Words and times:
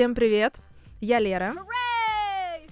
Всем 0.00 0.14
привет! 0.14 0.54
Я 1.02 1.18
Лера. 1.18 1.54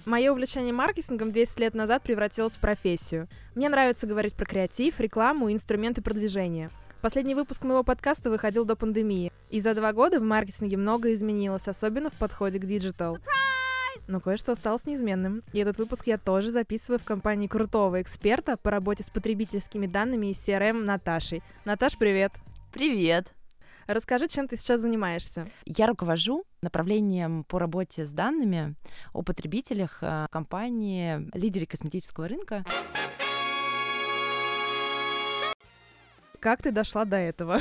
Мое 0.03 0.31
увлечение 0.31 0.73
маркетингом 0.73 1.31
10 1.31 1.59
лет 1.59 1.75
назад 1.75 2.01
превратилось 2.01 2.53
в 2.53 2.59
профессию. 2.59 3.27
Мне 3.53 3.69
нравится 3.69 4.07
говорить 4.07 4.33
про 4.33 4.45
креатив, 4.45 4.99
рекламу 4.99 5.47
и 5.47 5.53
инструменты 5.53 6.01
продвижения. 6.01 6.71
Последний 7.03 7.35
выпуск 7.35 7.63
моего 7.63 7.83
подкаста 7.83 8.31
выходил 8.31 8.65
до 8.65 8.75
пандемии, 8.75 9.31
и 9.51 9.59
за 9.59 9.75
два 9.75 9.93
года 9.93 10.19
в 10.19 10.23
маркетинге 10.23 10.77
многое 10.77 11.13
изменилось, 11.13 11.67
особенно 11.67 12.09
в 12.09 12.13
подходе 12.13 12.57
к 12.57 12.65
digital. 12.65 13.19
Но 14.07 14.19
кое-что 14.19 14.53
осталось 14.53 14.87
неизменным. 14.87 15.43
И 15.53 15.59
этот 15.59 15.77
выпуск 15.77 16.07
я 16.07 16.17
тоже 16.17 16.49
записываю 16.49 16.97
в 16.97 17.03
компании 17.03 17.45
крутого 17.45 18.01
эксперта 18.01 18.57
по 18.57 18.71
работе 18.71 19.03
с 19.03 19.11
потребительскими 19.11 19.85
данными 19.85 20.31
и 20.31 20.33
CRM 20.33 20.83
Наташей. 20.83 21.43
Наташ, 21.63 21.95
привет! 21.95 22.31
Привет! 22.73 23.27
Расскажи, 23.89 24.27
чем 24.27 24.47
ты 24.47 24.55
сейчас 24.55 24.81
занимаешься. 24.81 25.47
Я 25.65 25.87
руковожу 25.87 26.43
направлением 26.61 27.43
по 27.43 27.57
работе 27.57 28.05
с 28.05 28.11
данными 28.11 28.75
о 29.13 29.23
потребителях 29.23 30.03
э, 30.03 30.27
компании 30.29 31.27
лидере 31.35 31.65
косметического 31.65 32.27
рынка. 32.27 32.63
Как 36.39 36.61
ты 36.61 36.71
дошла 36.71 37.03
до 37.03 37.17
этого? 37.17 37.59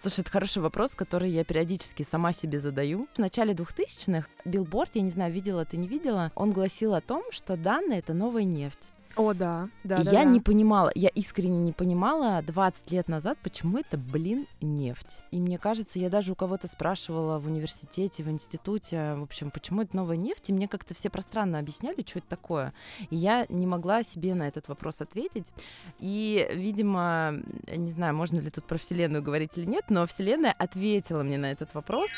Слушай, 0.00 0.22
это 0.22 0.32
хороший 0.32 0.62
вопрос, 0.62 0.96
который 0.96 1.30
я 1.30 1.44
периодически 1.44 2.02
сама 2.02 2.32
себе 2.32 2.58
задаю. 2.58 3.06
В 3.14 3.20
начале 3.20 3.54
2000-х 3.54 4.28
билборд, 4.44 4.90
я 4.94 5.02
не 5.02 5.10
знаю, 5.10 5.32
видела 5.32 5.64
ты, 5.64 5.76
не 5.76 5.86
видела, 5.86 6.32
он 6.34 6.50
гласил 6.50 6.92
о 6.92 7.00
том, 7.00 7.22
что 7.30 7.56
данные— 7.56 7.98
это 8.00 8.14
новая 8.14 8.42
нефть. 8.42 8.90
О, 9.16 9.32
да, 9.32 9.70
да, 9.82 10.00
И 10.00 10.04
да. 10.04 10.10
я 10.10 10.24
да. 10.24 10.30
не 10.30 10.40
понимала, 10.40 10.92
я 10.94 11.08
искренне 11.08 11.58
не 11.58 11.72
понимала 11.72 12.42
20 12.42 12.90
лет 12.90 13.08
назад, 13.08 13.38
почему 13.42 13.78
это, 13.78 13.96
блин, 13.96 14.46
нефть. 14.60 15.22
И 15.30 15.40
мне 15.40 15.58
кажется, 15.58 15.98
я 15.98 16.10
даже 16.10 16.32
у 16.32 16.34
кого-то 16.34 16.68
спрашивала 16.68 17.38
в 17.38 17.46
университете, 17.46 18.22
в 18.22 18.28
институте, 18.28 19.14
в 19.14 19.22
общем, 19.22 19.50
почему 19.50 19.82
это 19.82 19.96
новая 19.96 20.18
нефть, 20.18 20.50
и 20.50 20.52
мне 20.52 20.68
как-то 20.68 20.92
все 20.92 21.08
пространно 21.08 21.58
объясняли, 21.58 22.04
что 22.06 22.18
это 22.18 22.28
такое. 22.28 22.74
И 23.08 23.16
я 23.16 23.46
не 23.48 23.66
могла 23.66 24.02
себе 24.02 24.34
на 24.34 24.46
этот 24.46 24.68
вопрос 24.68 25.00
ответить. 25.00 25.50
И, 25.98 26.46
видимо, 26.52 27.36
не 27.74 27.92
знаю, 27.92 28.14
можно 28.14 28.38
ли 28.38 28.50
тут 28.50 28.64
про 28.64 28.76
Вселенную 28.76 29.22
говорить 29.22 29.56
или 29.56 29.64
нет, 29.64 29.84
но 29.88 30.06
Вселенная 30.06 30.52
ответила 30.52 31.22
мне 31.22 31.38
на 31.38 31.50
этот 31.50 31.72
вопрос. 31.72 32.10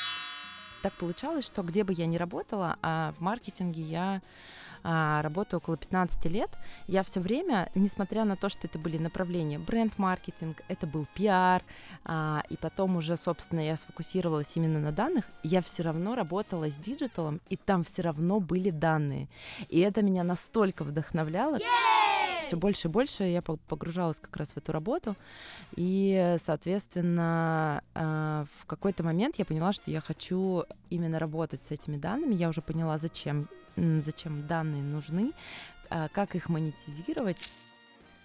Так 0.83 0.93
получалось, 0.95 1.45
что 1.45 1.63
где 1.63 1.85
бы 1.85 1.93
я 1.93 2.07
ни 2.07 2.17
работала, 2.17 2.77
а 2.83 3.13
в 3.19 3.21
маркетинге 3.21 3.83
я 3.83 4.23
работаю 5.23 5.59
около 5.59 5.77
15 5.77 6.25
лет, 6.27 6.51
я 6.87 7.03
все 7.03 7.21
время, 7.21 7.71
несмотря 7.75 8.25
на 8.25 8.37
то, 8.37 8.49
что 8.49 8.67
это 8.67 8.79
были 8.79 8.97
направления 8.97 9.59
бренд-маркетинг, 9.59 10.63
это 10.69 10.87
был 10.87 11.07
пиар, 11.15 11.63
а, 12.05 12.43
и 12.49 12.57
потом 12.57 12.97
уже, 12.97 13.17
собственно, 13.17 13.61
я 13.61 13.77
сфокусировалась 13.77 14.53
именно 14.55 14.81
на 14.81 14.93
данных, 14.93 15.25
я 15.43 15.61
все 15.61 15.83
равно 15.83 16.15
работала 16.15 16.71
с 16.71 16.77
digital 16.77 17.22
ом, 17.22 17.41
и 17.51 17.57
там 17.57 17.85
все 17.85 18.03
равно 18.03 18.41
были 18.41 18.71
данные. 18.71 19.29
И 19.69 19.81
это 19.81 20.03
меня 20.03 20.25
настолько 20.25 20.85
вдохновляло. 20.85 21.59
Все 22.45 22.57
больше 22.57 22.89
и 22.89 22.91
больше 22.91 23.25
я 23.25 23.43
по- 23.43 23.59
погружалась 23.59 24.21
как 24.21 24.35
раз 24.39 24.53
в 24.53 24.57
эту 24.57 24.73
работу. 24.73 25.17
И, 25.77 26.37
соответственно, 26.43 27.83
а, 27.95 28.47
в 28.59 28.65
какой-то 28.65 29.05
момент 29.05 29.35
я 29.37 29.45
поняла, 29.45 29.75
что 29.75 29.91
я 29.91 30.01
хочу 30.01 30.65
именно 30.89 31.19
работать 31.19 31.61
с 31.67 31.71
этими 31.73 31.99
данными. 31.99 32.35
Я 32.35 32.49
уже 32.49 32.63
поняла, 32.63 32.97
зачем, 32.97 33.49
зачем 34.01 34.47
данные 34.47 34.83
нужны, 34.83 35.33
а, 35.91 36.09
как 36.09 36.35
их 36.35 36.49
монетизировать. 36.49 37.67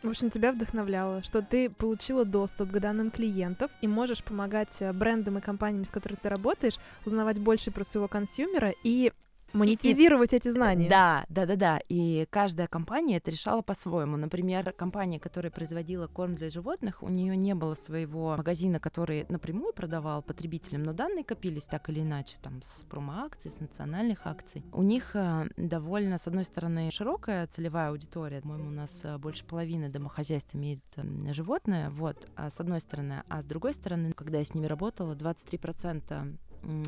В 0.04 0.10
общем, 0.10 0.30
тебя 0.30 0.52
вдохновляло, 0.52 1.24
что 1.24 1.42
ты 1.42 1.70
получила 1.70 2.26
доступ 2.26 2.72
к 2.72 2.80
данным 2.80 3.10
клиентов 3.10 3.72
и 3.82 3.88
можешь 3.88 4.22
помогать 4.22 4.82
э, 4.82 4.92
брендам 4.92 5.38
и 5.38 5.42
компаниям, 5.42 5.86
с 5.86 5.92
которыми 5.92 6.20
ты 6.22 6.28
работаешь, 6.28 6.78
узнавать 7.06 7.40
больше 7.40 7.72
про 7.72 7.86
своего 7.86 8.10
консюмера 8.10 8.74
и 8.84 9.14
монетизировать 9.54 10.34
эти 10.34 10.50
знания. 10.50 10.90
Да, 10.90 11.26
да, 11.30 11.46
да, 11.46 11.56
да. 11.56 11.80
И 11.90 12.26
каждая 12.30 12.68
компания 12.68 13.18
это 13.18 13.32
решала 13.32 13.62
по-своему. 13.62 14.18
Например, 14.18 14.72
компания, 14.72 15.20
которая 15.20 15.52
производила 15.52 16.08
корм 16.08 16.36
для 16.36 16.50
животных, 16.50 17.04
у 17.04 17.10
нее 17.10 17.36
не 17.36 17.56
было 17.56 17.76
своего 17.76 18.36
магазина, 18.38 18.80
который 18.80 19.26
напрямую 19.30 19.74
продавал 19.74 20.22
потребителям, 20.22 20.84
но 20.84 20.94
данные 20.94 21.24
копились 21.24 21.66
так 21.66 21.90
или 21.90 22.02
иначе, 22.02 22.38
там, 22.42 22.62
с 22.62 22.84
промо-акций, 22.90 23.52
с 23.52 23.60
национальных 23.60 24.26
акций. 24.26 24.64
У 24.72 24.84
них 24.84 25.16
э, 25.16 25.48
довольно, 25.58 26.18
с 26.18 26.28
одной 26.28 26.46
стороны, 26.46 26.90
широкая 26.92 27.48
целевая 27.48 27.90
аудитория. 27.90 28.42
По-моему, 28.42 28.70
у 28.70 28.74
нас 28.74 29.02
э, 29.04 29.18
больше 29.18 29.46
половины 29.46 29.90
домохозяйств 29.90 30.56
имеет 30.56 30.84
э, 30.96 31.34
животное, 31.34 31.90
вот, 31.90 32.28
а 32.36 32.50
с 32.50 32.60
одной 32.60 32.82
стороны. 32.82 33.24
А 33.30 33.42
с 33.42 33.46
другой 33.46 33.74
стороны, 33.74 34.14
когда 34.14 34.40
я 34.40 34.46
с 34.46 34.54
ними 34.54 34.66
работала, 34.66 35.16
23% 35.16 36.12
м, 36.12 36.40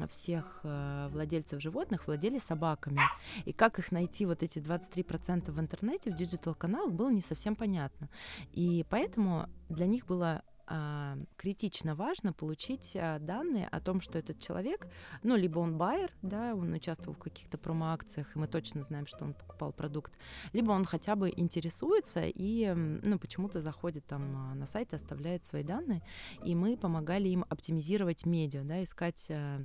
всех 0.09 0.62
э, 0.63 1.09
владельцев 1.12 1.62
животных 1.62 2.08
владели 2.08 2.40
собаками. 2.40 3.02
И 3.46 3.53
как 3.53 3.80
их 3.80 3.91
найти, 3.91 4.25
вот 4.25 4.44
эти 4.44 4.59
23% 4.59 5.52
в 5.52 5.59
интернете, 5.59 6.12
в 6.12 6.16
digital-каналах, 6.16 6.94
было 6.94 7.09
не 7.09 7.22
совсем 7.22 7.56
понятно. 7.56 8.09
И 8.53 8.86
поэтому 8.90 9.50
для 9.69 9.86
них 9.86 10.06
было 10.06 10.44
а, 10.67 11.17
критично 11.37 11.95
важно 11.95 12.33
получить 12.33 12.95
а, 12.95 13.19
данные 13.19 13.67
о 13.67 13.79
том, 13.79 14.01
что 14.01 14.17
этот 14.17 14.39
человек, 14.39 14.87
ну, 15.23 15.35
либо 15.35 15.59
он 15.59 15.77
байер, 15.77 16.11
да, 16.21 16.55
он 16.55 16.73
участвовал 16.73 17.13
в 17.13 17.19
каких-то 17.19 17.57
промо-акциях, 17.57 18.35
и 18.35 18.39
мы 18.39 18.47
точно 18.47 18.83
знаем, 18.83 19.05
что 19.05 19.25
он 19.25 19.33
покупал 19.33 19.71
продукт, 19.71 20.13
либо 20.53 20.71
он 20.71 20.85
хотя 20.85 21.15
бы 21.15 21.31
интересуется 21.35 22.23
и, 22.23 22.73
ну, 22.73 23.19
почему-то 23.19 23.61
заходит 23.61 24.05
там 24.05 24.35
а, 24.35 24.55
на 24.55 24.65
сайт 24.65 24.93
и 24.93 24.95
оставляет 24.95 25.45
свои 25.45 25.63
данные, 25.63 26.01
и 26.43 26.55
мы 26.55 26.77
помогали 26.77 27.27
им 27.29 27.45
оптимизировать 27.49 28.25
медиа, 28.25 28.63
да, 28.63 28.83
искать 28.83 29.27
а, 29.29 29.63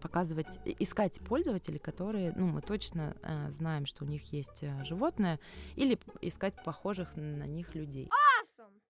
показывать, 0.00 0.60
искать 0.78 1.20
пользователей, 1.20 1.78
которые, 1.78 2.32
ну, 2.34 2.46
мы 2.46 2.62
точно 2.62 3.14
э, 3.22 3.50
знаем, 3.50 3.84
что 3.86 4.04
у 4.04 4.08
них 4.08 4.32
есть 4.32 4.64
животное, 4.84 5.38
или 5.76 5.98
искать 6.22 6.54
похожих 6.64 7.14
на 7.16 7.44
них 7.44 7.74
людей. 7.74 8.08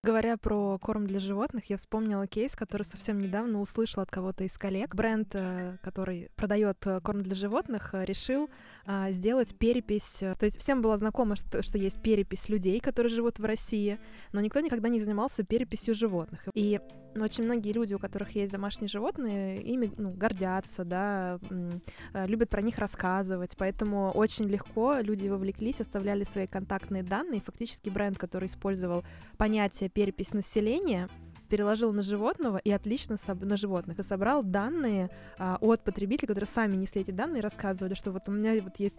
Говоря 0.02 0.38
про 0.38 0.78
корм 0.78 1.06
для 1.06 1.20
животных, 1.20 1.66
я 1.68 1.76
вспомнила 1.76 2.26
кейс, 2.26 2.56
который 2.56 2.84
совсем 2.84 3.20
недавно 3.20 3.60
услышала 3.60 4.04
от 4.04 4.10
кого-то 4.10 4.44
из 4.44 4.56
коллег. 4.56 4.94
Бренд, 4.94 5.28
э, 5.34 5.76
который 5.82 6.30
продает 6.36 6.78
э, 6.86 7.02
корм 7.02 7.22
для 7.22 7.34
животных, 7.34 7.92
э, 7.92 8.06
решил 8.06 8.48
а, 8.86 9.10
сделать 9.10 9.54
перепись. 9.58 10.20
То 10.20 10.46
есть 10.46 10.58
всем 10.58 10.80
было 10.80 10.96
знакомо, 10.96 11.36
что, 11.36 11.62
что 11.62 11.76
есть 11.76 12.00
перепись 12.00 12.48
людей, 12.48 12.80
которые 12.80 13.10
живут 13.10 13.38
в 13.38 13.44
России, 13.44 13.98
но 14.32 14.40
никто 14.40 14.60
никогда 14.60 14.88
не 14.88 15.00
занимался 15.00 15.44
переписью 15.44 15.94
животных. 15.94 16.48
И 16.54 16.80
очень 17.14 17.44
многие 17.44 17.72
люди, 17.72 17.92
у 17.92 17.98
которых 17.98 18.30
есть 18.30 18.52
домашние 18.52 18.88
животные, 18.88 19.60
ими 19.60 19.92
ну, 19.98 20.12
гордятся, 20.12 20.84
да, 20.84 21.40
любят 22.14 22.48
про 22.48 22.62
них 22.62 22.78
рассказывать, 22.78 23.56
поэтому 23.58 24.12
очень 24.12 24.44
легко 24.44 24.98
люди 25.00 25.26
вовлеклись, 25.28 25.80
оставляли 25.80 26.24
свои 26.24 26.46
контактные 26.46 27.02
данные. 27.02 27.42
Фактически 27.42 27.90
бренд, 27.90 28.16
который 28.16 28.46
использовал 28.46 29.04
понятие 29.36 29.89
перепись 29.90 30.32
населения, 30.32 31.08
переложил 31.50 31.92
на 31.92 32.02
животного 32.02 32.58
и 32.58 32.70
отлично 32.70 33.14
соб- 33.14 33.44
на 33.44 33.56
животных 33.56 33.98
и 33.98 34.02
собрал 34.02 34.42
данные 34.42 35.10
а, 35.38 35.58
от 35.60 35.82
потребителей, 35.82 36.28
которые 36.28 36.46
сами 36.46 36.76
несли 36.76 37.02
эти 37.02 37.10
данные, 37.10 37.42
рассказывали, 37.42 37.94
что 37.94 38.12
вот 38.12 38.28
у 38.28 38.32
меня 38.32 38.60
вот 38.62 38.76
есть 38.78 38.96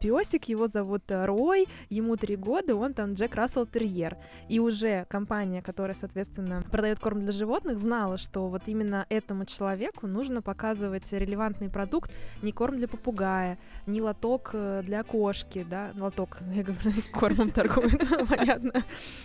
песик, 0.00 0.44
его 0.44 0.66
зовут 0.66 1.10
а, 1.10 1.26
Рой, 1.26 1.66
ему 1.88 2.16
три 2.16 2.36
года, 2.36 2.76
он 2.76 2.94
там 2.94 3.14
Джек 3.14 3.34
Рассел 3.34 3.66
Терьер. 3.66 4.16
И 4.48 4.60
уже 4.60 5.06
компания, 5.08 5.62
которая, 5.62 5.94
соответственно, 5.94 6.62
продает 6.70 6.98
корм 7.00 7.20
для 7.22 7.32
животных, 7.32 7.78
знала, 7.78 8.18
что 8.18 8.48
вот 8.48 8.62
именно 8.66 9.06
этому 9.08 9.44
человеку 9.44 10.06
нужно 10.06 10.42
показывать 10.42 11.12
релевантный 11.12 11.70
продукт, 11.70 12.12
не 12.42 12.52
корм 12.52 12.76
для 12.76 12.88
попугая, 12.88 13.58
не 13.86 14.02
лоток 14.02 14.50
э, 14.52 14.82
для 14.84 15.02
кошки, 15.02 15.66
да, 15.68 15.92
лоток, 15.98 16.38
я 16.52 16.62
говорю, 16.62 16.90
кормом 17.12 17.50
торгуют, 17.50 18.02
понятно. 18.28 18.82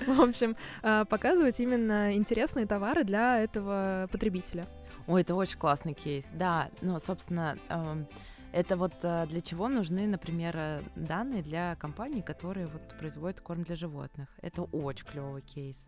В 0.08 0.22
общем, 0.22 0.56
а, 0.82 1.06
показывать 1.06 1.60
именно 1.60 2.16
интересные 2.54 2.68
товары 2.68 3.04
для 3.04 3.40
этого 3.40 4.08
потребителя. 4.12 4.68
Ой, 5.08 5.22
это 5.22 5.36
очень 5.36 5.58
классный 5.58 5.94
кейс. 5.94 6.30
Да, 6.34 6.70
ну, 6.82 7.00
собственно, 7.00 7.58
это 8.52 8.78
вот 8.78 8.94
э, 9.02 9.26
для 9.28 9.42
чего 9.42 9.68
нужны, 9.68 10.08
например, 10.08 10.56
э, 10.56 10.82
данные 10.96 11.42
для 11.42 11.76
компаний, 11.76 12.22
которые 12.22 12.68
вот 12.68 12.82
производят 13.00 13.42
корм 13.42 13.64
для 13.64 13.76
животных. 13.76 14.30
Это 14.42 14.62
очень 14.62 15.08
клевый 15.08 15.42
кейс. 15.42 15.88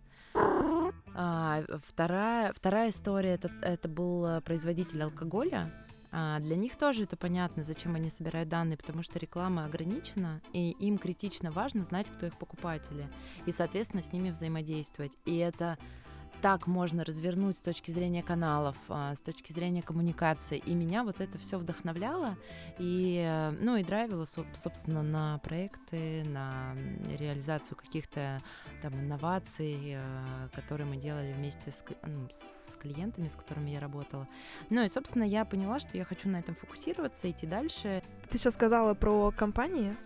А, 1.14 1.64
вторая, 1.88 2.52
вторая 2.54 2.90
история 2.90 3.36
это, 3.36 3.52
это 3.62 3.88
был 3.88 4.26
э, 4.26 4.42
производитель 4.42 5.04
алкоголя. 5.04 5.70
А, 6.12 6.40
для 6.40 6.56
них 6.56 6.76
тоже 6.78 7.04
это 7.04 7.16
понятно, 7.16 7.64
зачем 7.64 7.96
они 7.96 8.10
собирают 8.10 8.50
данные, 8.50 8.78
потому 8.78 9.04
что 9.04 9.20
реклама 9.20 9.66
ограничена, 9.66 10.42
и 10.54 10.72
им 10.72 10.98
критично 10.98 11.52
важно 11.52 11.84
знать, 11.84 12.10
кто 12.10 12.26
их 12.26 12.38
покупатели, 12.38 13.08
и, 13.46 13.52
соответственно, 13.52 14.02
с 14.02 14.12
ними 14.12 14.32
взаимодействовать. 14.32 15.18
И 15.26 15.38
это 15.38 15.78
так 16.46 16.68
можно 16.68 17.04
развернуть 17.04 17.58
с 17.58 17.60
точки 17.60 17.90
зрения 17.90 18.22
каналов, 18.22 18.78
а, 18.88 19.16
с 19.16 19.20
точки 19.20 19.52
зрения 19.52 19.82
коммуникации. 19.82 20.60
И 20.60 20.76
меня 20.76 21.04
вот 21.04 21.20
это 21.20 21.40
все 21.40 21.58
вдохновляло 21.58 22.38
и, 22.78 23.20
э, 23.28 23.50
ну, 23.64 23.78
и 23.78 23.84
драйвило, 23.84 24.28
собственно, 24.54 25.02
на 25.02 25.40
проекты, 25.40 26.24
на 26.26 26.76
реализацию 27.18 27.76
каких-то 27.76 28.44
там 28.84 28.94
инноваций, 28.94 29.96
э, 29.96 30.50
которые 30.54 30.86
мы 30.86 30.98
делали 30.98 31.34
вместе 31.34 31.72
с, 31.72 31.84
ну, 32.04 32.30
с 32.30 32.76
клиентами, 32.78 33.28
с 33.28 33.34
которыми 33.34 33.72
я 33.72 33.80
работала. 33.80 34.28
Ну 34.70 34.84
и, 34.84 34.88
собственно, 34.88 35.24
я 35.24 35.46
поняла, 35.46 35.80
что 35.80 35.98
я 35.98 36.06
хочу 36.06 36.30
на 36.30 36.38
этом 36.38 36.54
фокусироваться, 36.54 37.28
идти 37.28 37.48
дальше. 37.48 38.04
Ты 38.30 38.38
сейчас 38.38 38.54
сказала 38.54 38.94
про 38.94 39.32
компании, 39.32 39.98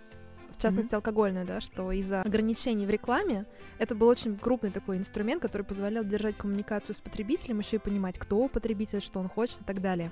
в 0.59 0.61
частности 0.61 0.91
mm-hmm. 0.91 0.95
алкогольную, 0.97 1.45
да, 1.45 1.61
что 1.61 1.89
из-за 1.93 2.21
ограничений 2.21 2.85
в 2.85 2.89
рекламе 2.89 3.45
это 3.77 3.95
был 3.95 4.09
очень 4.09 4.37
крупный 4.37 4.71
такой 4.71 4.97
инструмент, 4.97 5.41
который 5.41 5.61
позволял 5.61 6.03
держать 6.03 6.35
коммуникацию 6.35 6.93
с 6.93 6.99
потребителем, 6.99 7.59
еще 7.59 7.77
и 7.77 7.79
понимать, 7.79 8.19
кто 8.19 8.45
потребитель, 8.49 8.99
что 8.99 9.21
он 9.21 9.29
хочет 9.29 9.61
и 9.61 9.63
так 9.63 9.81
далее. 9.81 10.11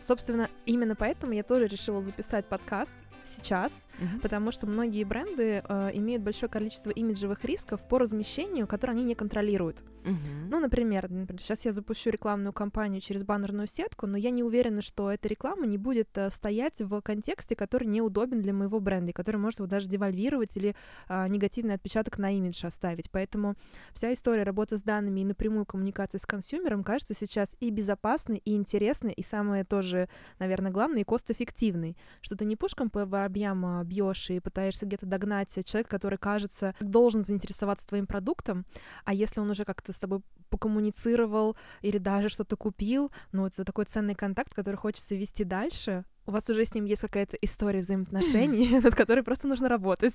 Собственно, 0.00 0.50
именно 0.66 0.96
поэтому 0.96 1.32
я 1.32 1.44
тоже 1.44 1.68
решила 1.68 2.00
записать 2.02 2.46
подкаст 2.46 2.96
сейчас, 3.24 3.86
mm-hmm. 3.98 4.20
потому 4.20 4.52
что 4.52 4.66
многие 4.66 5.04
бренды 5.04 5.62
э, 5.66 5.90
имеют 5.94 6.22
большое 6.22 6.50
количество 6.50 6.90
имиджевых 6.90 7.44
рисков 7.44 7.86
по 7.88 7.98
размещению, 7.98 8.66
которые 8.66 8.94
они 8.94 9.04
не 9.04 9.14
контролируют. 9.14 9.82
Mm-hmm. 10.04 10.48
Ну, 10.50 10.60
например, 10.60 11.10
например, 11.10 11.40
сейчас 11.40 11.64
я 11.64 11.72
запущу 11.72 12.10
рекламную 12.10 12.52
кампанию 12.52 13.00
через 13.00 13.22
баннерную 13.22 13.66
сетку, 13.66 14.06
но 14.06 14.16
я 14.16 14.30
не 14.30 14.42
уверена, 14.42 14.82
что 14.82 15.10
эта 15.10 15.28
реклама 15.28 15.66
не 15.66 15.78
будет 15.78 16.08
э, 16.16 16.30
стоять 16.30 16.80
в 16.80 17.00
контексте, 17.00 17.56
который 17.56 17.86
неудобен 17.88 18.42
для 18.42 18.52
моего 18.52 18.80
бренда, 18.80 19.10
и 19.10 19.12
который 19.12 19.36
может 19.36 19.60
его 19.60 19.66
даже 19.66 19.88
девальвировать 19.88 20.56
или 20.56 20.76
э, 21.08 21.28
негативный 21.28 21.74
отпечаток 21.74 22.18
на 22.18 22.30
имидж 22.30 22.64
оставить. 22.66 23.10
Поэтому 23.10 23.56
вся 23.94 24.12
история 24.12 24.42
работы 24.42 24.76
с 24.76 24.82
данными 24.82 25.20
и 25.20 25.24
напрямую 25.24 25.64
коммуникации 25.64 26.18
с 26.18 26.26
консюмером 26.26 26.84
кажется 26.84 27.14
сейчас 27.14 27.56
и 27.60 27.70
безопасной, 27.70 28.38
и 28.44 28.54
интересной, 28.54 29.12
и 29.12 29.22
самое 29.22 29.64
тоже, 29.64 30.08
наверное, 30.38 30.70
главное, 30.70 31.00
и 31.00 31.04
кост-эффективной. 31.04 31.96
Что 32.20 32.36
ты 32.36 32.44
не 32.44 32.56
пушком 32.56 32.90
по 32.90 33.04
воробьям 33.14 33.64
а, 33.64 33.84
бьешь 33.84 34.30
и 34.30 34.40
пытаешься 34.40 34.86
где-то 34.86 35.06
догнать 35.06 35.52
человека, 35.64 35.90
который, 35.90 36.18
кажется, 36.18 36.74
должен 36.80 37.24
заинтересоваться 37.24 37.86
твоим 37.86 38.06
продуктом, 38.06 38.66
а 39.04 39.14
если 39.14 39.40
он 39.40 39.50
уже 39.50 39.64
как-то 39.64 39.92
с 39.92 39.98
тобой 39.98 40.20
покоммуницировал 40.50 41.56
или 41.80 41.98
даже 41.98 42.28
что-то 42.28 42.56
купил, 42.56 43.10
ну, 43.32 43.46
это 43.46 43.64
такой 43.64 43.84
ценный 43.86 44.14
контакт, 44.14 44.52
который 44.54 44.76
хочется 44.76 45.14
вести 45.14 45.44
дальше, 45.44 46.04
у 46.26 46.30
вас 46.30 46.48
уже 46.48 46.64
с 46.64 46.74
ним 46.74 46.84
есть 46.84 47.02
какая-то 47.02 47.36
история 47.42 47.80
взаимоотношений, 47.80 48.78
над 48.82 48.94
которой 48.94 49.22
просто 49.22 49.46
нужно 49.46 49.68
работать. 49.68 50.14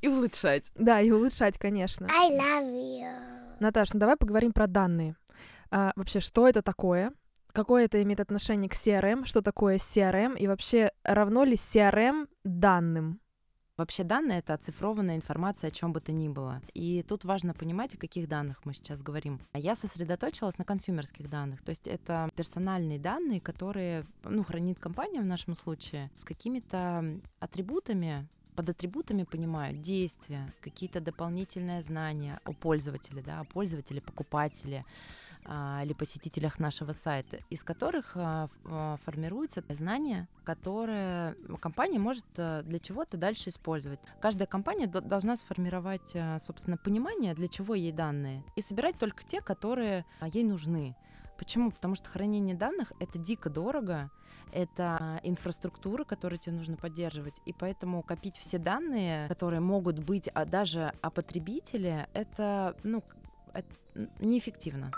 И 0.00 0.08
улучшать. 0.08 0.70
Да, 0.74 1.00
и 1.00 1.10
улучшать, 1.10 1.56
конечно. 1.56 2.08
I 2.10 2.32
love 2.32 2.72
you. 2.72 3.56
Наташа, 3.60 3.94
ну 3.94 4.00
давай 4.00 4.16
поговорим 4.16 4.52
про 4.52 4.66
данные. 4.66 5.14
А, 5.70 5.92
вообще, 5.94 6.20
что 6.20 6.48
это 6.48 6.62
такое? 6.62 7.12
Какое 7.52 7.84
это 7.84 8.02
имеет 8.02 8.20
отношение 8.20 8.68
к 8.68 8.74
CRM, 8.74 9.24
что 9.24 9.42
такое 9.42 9.76
CRM 9.76 10.36
и 10.38 10.46
вообще 10.46 10.90
равно 11.04 11.44
ли 11.44 11.54
CRM 11.54 12.28
данным? 12.44 13.20
Вообще 13.78 14.04
данные— 14.04 14.38
это 14.40 14.52
оцифрованная 14.52 15.16
информация 15.16 15.68
о 15.68 15.70
чем 15.70 15.92
бы 15.92 16.00
то 16.00 16.12
ни 16.12 16.28
было. 16.28 16.60
И 16.74 17.02
тут 17.08 17.24
важно 17.24 17.54
понимать, 17.54 17.94
о 17.94 17.98
каких 17.98 18.28
данных 18.28 18.64
мы 18.64 18.74
сейчас 18.74 19.02
говорим. 19.02 19.40
Я 19.54 19.76
сосредоточилась 19.76 20.58
на 20.58 20.64
консюмерских 20.64 21.28
данных. 21.30 21.62
То 21.62 21.70
есть 21.70 21.88
это 21.88 22.28
персональные 22.36 22.98
данные, 22.98 23.40
которые 23.40 24.04
ну, 24.24 24.44
хранит 24.44 24.78
компания 24.78 25.22
в 25.22 25.26
нашем 25.26 25.54
случае 25.54 26.10
с 26.14 26.22
какими-то 26.22 27.18
атрибутами, 27.40 28.28
под 28.54 28.68
атрибутами 28.68 29.24
понимают 29.24 29.80
действия, 29.80 30.52
какие-то 30.60 31.00
дополнительные 31.00 31.82
знания 31.82 32.40
о 32.44 32.52
пользователе, 32.52 33.22
да, 33.22 33.40
о 33.40 33.44
пользователе, 33.44 34.02
покупателе, 34.02 34.84
а, 34.84 35.21
или 35.44 35.92
посетителях 35.92 36.58
нашего 36.60 36.92
сайта, 36.92 37.38
из 37.50 37.64
которых 37.64 38.12
а, 38.14 38.48
а, 38.64 38.96
формируются 39.04 39.64
знания, 39.70 40.28
которые 40.44 41.34
компания 41.60 41.98
может 41.98 42.26
для 42.34 42.78
чего-то 42.78 43.16
дальше 43.16 43.48
использовать. 43.48 44.00
Каждая 44.20 44.46
компания 44.46 44.86
должна 44.86 45.36
сформировать, 45.36 46.16
собственно, 46.38 46.76
понимание, 46.76 47.34
для 47.34 47.48
чего 47.48 47.74
ей 47.74 47.92
данные, 47.92 48.44
и 48.54 48.62
собирать 48.62 48.98
только 48.98 49.24
те, 49.24 49.40
которые 49.40 50.04
ей 50.32 50.44
нужны. 50.44 50.96
Почему? 51.38 51.72
Потому 51.72 51.96
что 51.96 52.08
хранение 52.08 52.54
данных 52.54 52.92
это 53.00 53.18
дико 53.18 53.50
дорого, 53.50 54.10
это 54.52 55.18
инфраструктура, 55.24 56.04
которую 56.04 56.38
тебе 56.38 56.54
нужно 56.54 56.76
поддерживать, 56.76 57.40
и 57.46 57.52
поэтому 57.52 58.02
копить 58.02 58.36
все 58.36 58.58
данные, 58.58 59.26
которые 59.28 59.60
могут 59.60 59.98
быть 59.98 60.28
даже 60.46 60.92
о 61.00 61.10
потребителе, 61.10 62.08
это, 62.12 62.76
ну, 62.84 63.02
это 63.52 63.68
неэффективно 64.20 64.92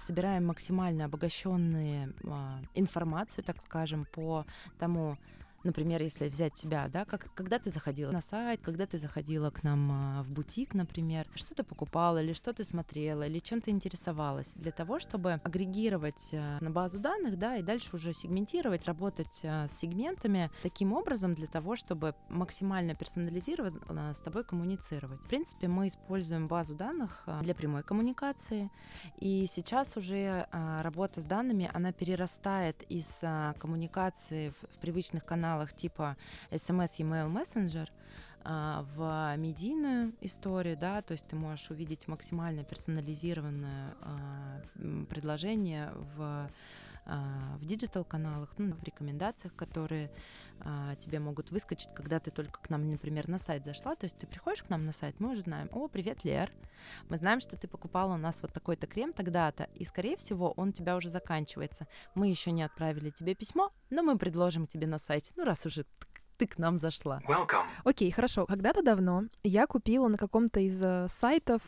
собираем 0.00 0.46
максимально 0.46 1.04
обогащенные 1.04 2.12
а, 2.24 2.60
информацию, 2.74 3.44
так 3.44 3.60
скажем, 3.62 4.06
по 4.12 4.46
тому, 4.78 5.16
Например, 5.62 6.00
если 6.00 6.28
взять 6.28 6.54
тебя, 6.54 6.88
да, 6.88 7.04
как, 7.04 7.32
когда 7.34 7.58
ты 7.58 7.70
заходила 7.70 8.10
на 8.10 8.22
сайт, 8.22 8.60
когда 8.62 8.86
ты 8.86 8.98
заходила 8.98 9.50
к 9.50 9.62
нам 9.62 9.90
а, 9.92 10.22
в 10.22 10.30
бутик, 10.30 10.72
например, 10.72 11.26
что 11.34 11.54
ты 11.54 11.62
покупала, 11.62 12.22
или 12.22 12.32
что 12.32 12.54
ты 12.54 12.64
смотрела, 12.64 13.26
или 13.26 13.40
чем 13.40 13.60
ты 13.60 13.70
интересовалась, 13.70 14.52
для 14.54 14.72
того, 14.72 14.98
чтобы 14.98 15.34
агрегировать 15.44 16.30
а, 16.32 16.58
на 16.60 16.70
базу 16.70 16.98
данных, 16.98 17.38
да, 17.38 17.56
и 17.56 17.62
дальше 17.62 17.90
уже 17.92 18.14
сегментировать, 18.14 18.86
работать 18.86 19.40
а, 19.44 19.68
с 19.68 19.72
сегментами 19.72 20.50
таким 20.62 20.94
образом, 20.94 21.34
для 21.34 21.46
того, 21.46 21.76
чтобы 21.76 22.14
максимально 22.30 22.94
персонализированно 22.94 24.14
с 24.14 24.20
тобой 24.20 24.44
коммуницировать. 24.44 25.20
В 25.20 25.28
принципе, 25.28 25.68
мы 25.68 25.88
используем 25.88 26.48
базу 26.48 26.74
данных 26.74 27.28
для 27.42 27.54
прямой 27.54 27.82
коммуникации, 27.82 28.70
и 29.18 29.46
сейчас 29.46 29.96
уже 29.96 30.46
работа 30.52 31.20
с 31.20 31.24
данными, 31.24 31.70
она 31.72 31.92
перерастает 31.92 32.82
из 32.88 33.22
коммуникации 33.58 34.50
в 34.50 34.78
привычных 34.80 35.24
каналах 35.24 35.49
каналах 35.50 35.72
типа 35.72 36.16
SMS, 36.50 36.94
e-mail, 36.98 37.32
Messenger 37.32 37.88
а, 38.42 38.84
в 38.94 39.36
медийную 39.36 40.12
историю, 40.20 40.76
да, 40.76 41.02
то 41.02 41.12
есть 41.12 41.26
ты 41.26 41.36
можешь 41.36 41.70
увидеть 41.70 42.08
максимально 42.08 42.62
персонализированное 42.64 43.94
а, 44.00 44.60
предложение 45.08 45.90
в 46.16 46.48
в 47.58 47.64
диджитал-каналах, 47.64 48.54
ну, 48.58 48.74
в 48.74 48.82
рекомендациях, 48.84 49.54
которые 49.56 50.10
а, 50.60 50.94
тебе 50.96 51.18
могут 51.18 51.50
выскочить, 51.50 51.88
когда 51.94 52.20
ты 52.20 52.30
только 52.30 52.60
к 52.60 52.70
нам, 52.70 52.88
например, 52.88 53.28
на 53.28 53.38
сайт 53.38 53.64
зашла. 53.64 53.94
То 53.96 54.04
есть 54.04 54.18
ты 54.18 54.26
приходишь 54.26 54.62
к 54.62 54.68
нам 54.68 54.84
на 54.84 54.92
сайт, 54.92 55.18
мы 55.18 55.32
уже 55.32 55.42
знаем, 55.42 55.68
о, 55.72 55.88
привет, 55.88 56.24
Лер, 56.24 56.52
мы 57.08 57.16
знаем, 57.16 57.40
что 57.40 57.56
ты 57.56 57.66
покупала 57.66 58.14
у 58.14 58.18
нас 58.18 58.42
вот 58.42 58.52
такой-то 58.52 58.86
крем 58.86 59.12
тогда-то, 59.12 59.68
и, 59.74 59.84
скорее 59.84 60.16
всего, 60.16 60.52
он 60.52 60.68
у 60.68 60.72
тебя 60.72 60.96
уже 60.96 61.10
заканчивается. 61.10 61.86
Мы 62.14 62.28
еще 62.28 62.52
не 62.52 62.62
отправили 62.62 63.10
тебе 63.10 63.34
письмо, 63.34 63.72
но 63.88 64.02
мы 64.02 64.18
предложим 64.18 64.66
тебе 64.66 64.86
на 64.86 64.98
сайте, 64.98 65.32
ну, 65.36 65.44
раз 65.44 65.66
уже 65.66 65.86
ты 66.36 66.46
к 66.46 66.58
нам 66.58 66.78
зашла. 66.78 67.20
Welcome. 67.28 67.66
Окей, 67.84 68.10
хорошо. 68.10 68.46
Когда-то 68.46 68.82
давно 68.82 69.24
я 69.42 69.66
купила 69.66 70.08
на 70.08 70.16
каком-то 70.16 70.60
из 70.60 70.82
э, 70.82 71.06
сайтов 71.08 71.60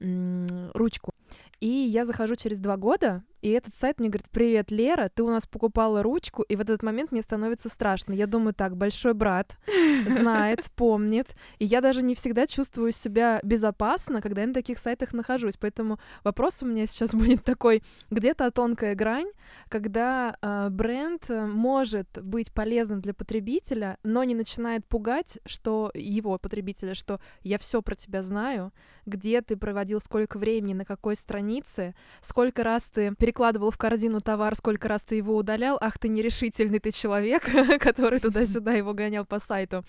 ручку. 0.00 1.12
И 1.60 1.68
я 1.68 2.04
захожу 2.04 2.34
через 2.34 2.58
два 2.58 2.76
года, 2.76 3.22
и 3.42 3.50
этот 3.50 3.74
сайт 3.74 3.98
мне 3.98 4.08
говорит, 4.08 4.30
привет, 4.30 4.70
Лера, 4.70 5.10
ты 5.12 5.24
у 5.24 5.28
нас 5.28 5.46
покупала 5.46 6.02
ручку, 6.02 6.42
и 6.42 6.54
в 6.54 6.60
этот 6.60 6.82
момент 6.84 7.10
мне 7.10 7.22
становится 7.22 7.68
страшно. 7.68 8.12
Я 8.12 8.28
думаю, 8.28 8.54
так, 8.54 8.76
большой 8.76 9.14
брат 9.14 9.58
знает, 10.06 10.70
помнит, 10.76 11.34
и 11.58 11.64
я 11.64 11.80
даже 11.80 12.02
не 12.02 12.14
всегда 12.14 12.46
чувствую 12.46 12.92
себя 12.92 13.40
безопасно, 13.42 14.22
когда 14.22 14.42
я 14.42 14.46
на 14.46 14.54
таких 14.54 14.78
сайтах 14.78 15.12
нахожусь. 15.12 15.56
Поэтому 15.56 15.98
вопрос 16.22 16.62
у 16.62 16.66
меня 16.66 16.86
сейчас 16.86 17.10
будет 17.14 17.42
такой, 17.42 17.82
где-то 18.10 18.50
тонкая 18.52 18.94
грань, 18.94 19.30
когда 19.68 20.36
э, 20.40 20.68
бренд 20.70 21.28
может 21.28 22.18
быть 22.22 22.52
полезным 22.52 23.00
для 23.00 23.12
потребителя, 23.12 23.98
но 24.04 24.22
не 24.22 24.36
начинает 24.36 24.86
пугать, 24.86 25.38
что 25.46 25.90
его 25.94 26.38
потребителя, 26.38 26.94
что 26.94 27.20
я 27.42 27.58
все 27.58 27.82
про 27.82 27.96
тебя 27.96 28.22
знаю, 28.22 28.72
где 29.04 29.42
ты 29.42 29.56
проводил 29.56 30.00
сколько 30.00 30.38
времени, 30.38 30.74
на 30.74 30.84
какой 30.84 31.16
странице, 31.16 31.96
сколько 32.20 32.62
раз 32.62 32.84
ты 32.84 33.14
перекладывал 33.32 33.70
в 33.70 33.78
корзину 33.78 34.20
товар, 34.20 34.54
сколько 34.54 34.88
раз 34.88 35.02
ты 35.02 35.14
его 35.14 35.34
удалял, 35.34 35.78
ах 35.80 35.98
ты 35.98 36.08
нерешительный 36.08 36.80
ты 36.80 36.92
человек, 36.92 37.44
который 37.80 38.20
туда-сюда 38.20 38.72
его 38.72 38.92
гонял 38.92 39.24
по 39.24 39.40
сайту. 39.40 39.84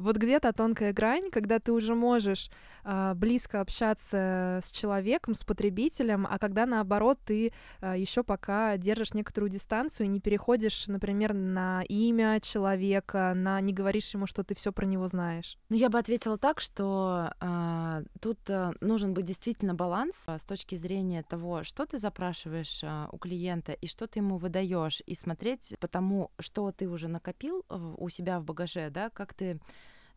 Вот 0.00 0.16
где-то 0.16 0.54
тонкая 0.54 0.94
грань, 0.94 1.30
когда 1.30 1.58
ты 1.58 1.72
уже 1.72 1.94
можешь 1.94 2.50
э, 2.84 3.12
близко 3.14 3.60
общаться 3.60 4.60
с 4.62 4.72
человеком, 4.72 5.34
с 5.34 5.44
потребителем, 5.44 6.26
а 6.28 6.38
когда 6.38 6.64
наоборот 6.64 7.18
ты 7.22 7.48
э, 7.48 7.50
а, 7.82 7.96
еще 7.96 8.22
пока 8.22 8.78
держишь 8.78 9.12
некоторую 9.12 9.50
дистанцию, 9.50 10.10
не 10.10 10.20
переходишь, 10.20 10.86
например, 10.86 11.34
на 11.34 11.82
имя 11.82 12.40
человека, 12.40 13.34
на 13.36 13.60
не 13.60 13.74
говоришь 13.74 14.14
ему, 14.14 14.26
что 14.26 14.42
ты 14.42 14.54
все 14.54 14.72
про 14.72 14.86
него 14.86 15.06
знаешь. 15.06 15.58
Ну, 15.68 15.76
я 15.76 15.90
бы 15.90 15.98
ответила 15.98 16.38
так, 16.38 16.60
что 16.60 17.32
э, 17.38 18.04
тут 18.20 18.38
э, 18.48 18.72
нужен 18.80 19.12
быть 19.12 19.26
действительно 19.26 19.74
баланс 19.74 20.24
э, 20.28 20.38
с 20.38 20.44
точки 20.44 20.76
зрения 20.76 21.22
того, 21.22 21.62
что 21.62 21.84
ты 21.84 21.98
запрашиваешь 21.98 22.80
э, 22.82 23.06
у 23.12 23.18
клиента 23.18 23.72
и 23.72 23.86
что 23.86 24.06
ты 24.06 24.20
ему 24.20 24.38
выдаешь, 24.38 25.02
и 25.04 25.14
смотреть 25.14 25.74
по 25.78 25.88
тому, 25.88 26.30
что 26.38 26.72
ты 26.72 26.88
уже 26.88 27.08
накопил 27.08 27.66
у 27.68 28.08
себя 28.08 28.40
в 28.40 28.44
багаже, 28.44 28.88
да, 28.88 29.10
как 29.10 29.34
ты 29.34 29.60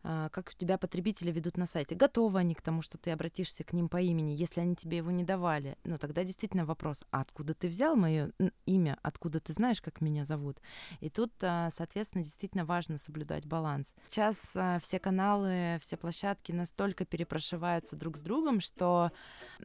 как 0.04 0.54
тебя 0.54 0.76
потребители 0.76 1.30
ведут 1.30 1.56
на 1.56 1.66
сайте. 1.66 1.94
Готовы 1.94 2.38
они 2.38 2.54
к 2.54 2.60
тому, 2.62 2.82
что 2.82 2.98
ты 2.98 3.10
обратишься 3.10 3.64
к 3.64 3.72
ним 3.72 3.88
по 3.88 4.00
имени, 4.00 4.32
если 4.32 4.60
они 4.60 4.76
тебе 4.76 4.98
его 4.98 5.10
не 5.10 5.24
давали? 5.24 5.78
Ну, 5.84 5.96
тогда 5.98 6.24
действительно 6.24 6.66
вопрос, 6.66 7.02
а 7.10 7.22
откуда 7.22 7.54
ты 7.54 7.68
взял 7.68 7.96
мое 7.96 8.32
имя, 8.66 8.98
откуда 9.02 9.40
ты 9.40 9.52
знаешь, 9.52 9.80
как 9.80 10.00
меня 10.00 10.24
зовут? 10.24 10.58
И 11.00 11.08
тут, 11.08 11.32
а, 11.42 11.70
соответственно, 11.70 12.22
действительно 12.22 12.64
важно 12.64 12.98
соблюдать 12.98 13.46
баланс. 13.46 13.94
Сейчас 14.08 14.50
а, 14.54 14.78
все 14.80 14.98
каналы, 14.98 15.78
все 15.80 15.96
площадки 15.96 16.52
настолько 16.52 17.04
перепрошиваются 17.04 17.96
друг 17.96 18.18
с 18.18 18.20
другом, 18.20 18.60
что, 18.60 19.10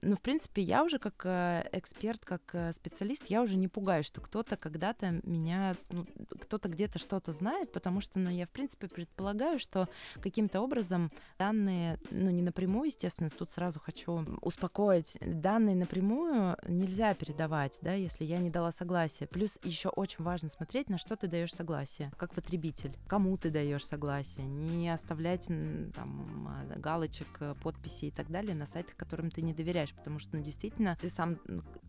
ну, 0.01 0.15
в 0.15 0.21
принципе, 0.21 0.61
я 0.61 0.83
уже 0.83 0.99
как 0.99 1.21
э, 1.25 1.67
эксперт, 1.71 2.23
как 2.23 2.41
э, 2.53 2.71
специалист, 2.73 3.25
я 3.27 3.41
уже 3.41 3.57
не 3.57 3.67
пугаюсь, 3.67 4.05
что 4.05 4.21
кто-то 4.21 4.55
когда-то 4.57 5.19
меня, 5.23 5.75
ну, 5.89 6.05
кто-то 6.41 6.69
где-то 6.69 6.99
что-то 6.99 7.33
знает, 7.33 7.71
потому 7.71 8.01
что, 8.01 8.19
ну, 8.19 8.29
я, 8.29 8.45
в 8.45 8.51
принципе, 8.51 8.87
предполагаю, 8.87 9.59
что 9.59 9.89
каким-то 10.29 10.61
образом 10.61 11.11
данные, 11.37 11.99
ну 12.11 12.29
не 12.29 12.41
напрямую, 12.41 12.87
естественно, 12.87 13.29
тут 13.29 13.51
сразу 13.51 13.79
хочу 13.79 14.25
успокоить, 14.41 15.17
данные 15.21 15.75
напрямую 15.75 16.57
нельзя 16.67 17.13
передавать, 17.13 17.77
да, 17.81 17.93
если 17.93 18.25
я 18.25 18.37
не 18.37 18.49
дала 18.49 18.71
согласия. 18.71 19.27
Плюс 19.27 19.57
еще 19.63 19.89
очень 19.89 20.23
важно 20.23 20.49
смотреть, 20.49 20.89
на 20.89 20.97
что 20.97 21.15
ты 21.15 21.27
даешь 21.27 21.53
согласие, 21.53 22.11
как 22.17 22.33
потребитель, 22.33 22.95
кому 23.07 23.37
ты 23.37 23.49
даешь 23.49 23.85
согласие, 23.85 24.45
не 24.45 24.89
оставлять 24.89 25.47
там 25.95 26.49
галочек, 26.77 27.27
подписи 27.63 28.05
и 28.05 28.11
так 28.11 28.29
далее 28.29 28.55
на 28.55 28.65
сайтах, 28.65 28.95
которым 28.95 29.31
ты 29.31 29.41
не 29.41 29.53
доверяешь, 29.53 29.93
потому 29.93 30.19
что, 30.19 30.37
ну, 30.37 30.43
действительно, 30.43 30.97
ты 30.99 31.09
сам 31.09 31.39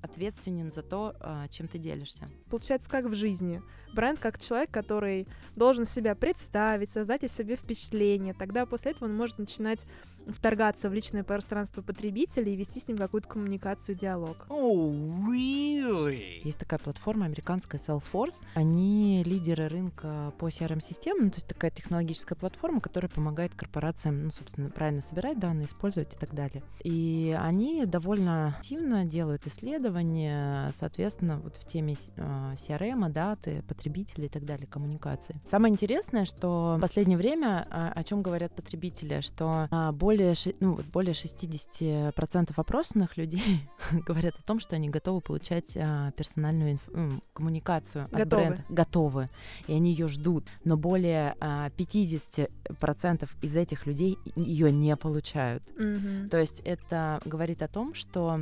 ответственен 0.03 0.71
за 0.71 0.83
то, 0.83 1.15
а, 1.21 1.49
чем 1.49 1.69
ты 1.69 1.79
делишься. 1.79 2.31
Получается, 2.49 2.91
как 2.91 3.07
в 3.07 3.15
жизни. 3.15 3.63
Бренд 3.95 4.19
как 4.19 4.39
человек, 4.39 4.71
который 4.71 5.27
должен 5.57 5.85
себя 5.85 6.15
представить, 6.15 6.91
создать 6.91 7.25
о 7.25 7.29
себе 7.29 7.57
впечатление, 7.57 8.30
тогда 8.35 8.67
после 8.67 8.93
этого 8.93 9.09
он 9.09 9.17
может 9.17 9.39
начинать 9.39 9.87
вторгаться 10.35 10.89
в 10.89 10.95
личное 10.95 11.25
пространство 11.25 11.83
потребителя 11.83 12.53
и 12.53 12.57
вести 12.57 12.81
с 12.81 12.89
ним 12.89 12.97
какую-то 12.97 13.29
коммуникацию, 13.29 13.97
диалог. 13.97 14.47
Oh, 14.49 14.93
really? 15.29 16.41
Есть 16.45 16.59
такая 16.59 16.79
платформа 16.79 17.27
американская 17.27 17.81
Salesforce. 17.81 18.41
Они 18.55 19.23
лидеры 19.25 19.69
рынка 19.69 20.33
по 20.39 20.49
CRM-системам, 20.49 21.25
ну, 21.25 21.31
то 21.31 21.37
есть 21.37 21.47
такая 21.47 21.71
технологическая 21.71 22.35
платформа, 22.35 22.81
которая 22.81 23.11
помогает 23.11 23.55
корпорациям, 23.55 24.25
ну, 24.25 24.31
собственно, 24.31 24.71
правильно 24.71 25.03
собирать 25.03 25.39
данные, 25.39 25.67
использовать 25.67 26.15
и 26.15 26.19
так 26.19 26.35
далее. 26.35 26.63
И 26.85 27.37
они 27.41 27.85
довольно 27.87 28.49
активно 28.49 29.05
делают 29.05 29.47
исследования, 29.47 30.73
соответственно, 30.79 31.39
вот 31.39 31.57
в 31.57 31.67
теме 31.67 31.97
э, 32.17 32.55
CRM, 32.55 33.09
даты, 33.11 33.63
потребителей 33.69 34.27
и 34.27 34.29
так 34.31 34.45
далее, 34.45 34.67
коммуникации. 34.67 35.41
Самое 35.51 35.73
интересное, 35.73 36.25
что 36.25 36.77
в 36.79 36.81
последнее 36.81 37.19
время, 37.19 37.67
а, 37.71 37.93
о 37.95 38.05
чем 38.05 38.23
говорят 38.23 38.53
потребители, 38.55 39.21
что 39.21 39.69
а, 39.71 39.93
более 39.93 40.20
более, 40.21 40.55
ну, 40.61 40.79
более 40.93 41.15
60% 41.15 42.53
опрошенных 42.55 43.17
людей 43.17 43.69
говорят 44.07 44.35
о 44.39 44.43
том, 44.43 44.61
что 44.61 44.77
они 44.77 44.89
готовы 44.89 45.21
получать 45.21 45.77
а, 45.77 46.11
персональную 46.13 46.75
инф- 46.75 47.23
коммуникацию 47.33 48.09
готовы. 48.11 48.23
от 48.23 48.29
бренда. 48.29 48.65
Готовы. 48.69 49.29
И 49.67 49.73
они 49.73 49.93
ее 49.93 50.09
ждут. 50.09 50.47
Но 50.65 50.77
более 50.77 51.37
а, 51.41 51.71
50% 51.77 53.29
из 53.43 53.57
этих 53.57 53.87
людей 53.87 54.19
ее 54.37 54.71
не 54.71 54.97
получают. 54.97 55.63
Mm-hmm. 55.71 56.29
То 56.29 56.39
есть 56.39 56.61
это 56.61 57.21
говорит 57.25 57.63
о 57.63 57.69
том, 57.69 57.95
что 57.95 58.41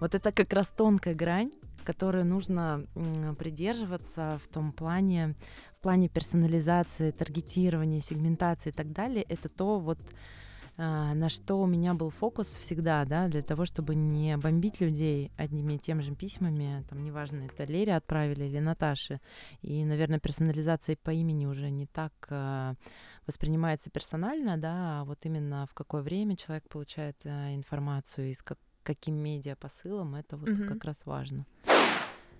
вот 0.00 0.14
это 0.14 0.32
как 0.32 0.52
раз 0.52 0.68
тонкая 0.68 1.14
грань, 1.14 1.50
которой 1.84 2.24
нужно 2.24 2.84
придерживаться 3.38 4.38
в 4.44 4.48
том 4.48 4.72
плане, 4.72 5.34
в 5.78 5.82
плане 5.82 6.08
персонализации, 6.08 7.12
таргетирования, 7.12 8.02
сегментации 8.02 8.68
и 8.68 8.72
так 8.72 8.92
далее, 8.92 9.24
это 9.26 9.48
то 9.48 9.78
вот 9.78 9.98
на 10.78 11.28
что 11.28 11.60
у 11.60 11.66
меня 11.66 11.92
был 11.92 12.10
фокус 12.10 12.54
всегда, 12.54 13.04
да, 13.04 13.26
для 13.26 13.42
того, 13.42 13.64
чтобы 13.64 13.96
не 13.96 14.36
бомбить 14.36 14.80
людей 14.80 15.32
одними 15.36 15.74
и 15.74 15.78
тем 15.78 16.00
же 16.02 16.14
письмами, 16.14 16.84
там, 16.88 17.02
неважно, 17.02 17.46
это 17.52 17.64
Лере 17.64 17.96
отправили 17.96 18.44
или 18.44 18.60
Наташе, 18.60 19.20
и, 19.60 19.84
наверное, 19.84 20.20
персонализация 20.20 20.96
по 20.96 21.10
имени 21.10 21.46
уже 21.46 21.70
не 21.70 21.86
так 21.86 22.12
э, 22.30 22.74
воспринимается 23.26 23.90
персонально, 23.90 24.56
да, 24.56 25.00
а 25.00 25.04
вот 25.04 25.18
именно 25.24 25.66
в 25.66 25.74
какое 25.74 26.02
время 26.02 26.36
человек 26.36 26.68
получает 26.68 27.16
э, 27.24 27.54
информацию 27.56 28.30
и 28.30 28.34
с 28.34 28.42
как, 28.42 28.58
каким 28.84 29.16
медиа 29.16 29.56
посылом, 29.56 30.14
это 30.14 30.36
вот 30.36 30.48
mm-hmm. 30.48 30.68
как 30.68 30.84
раз 30.84 31.00
важно. 31.04 31.44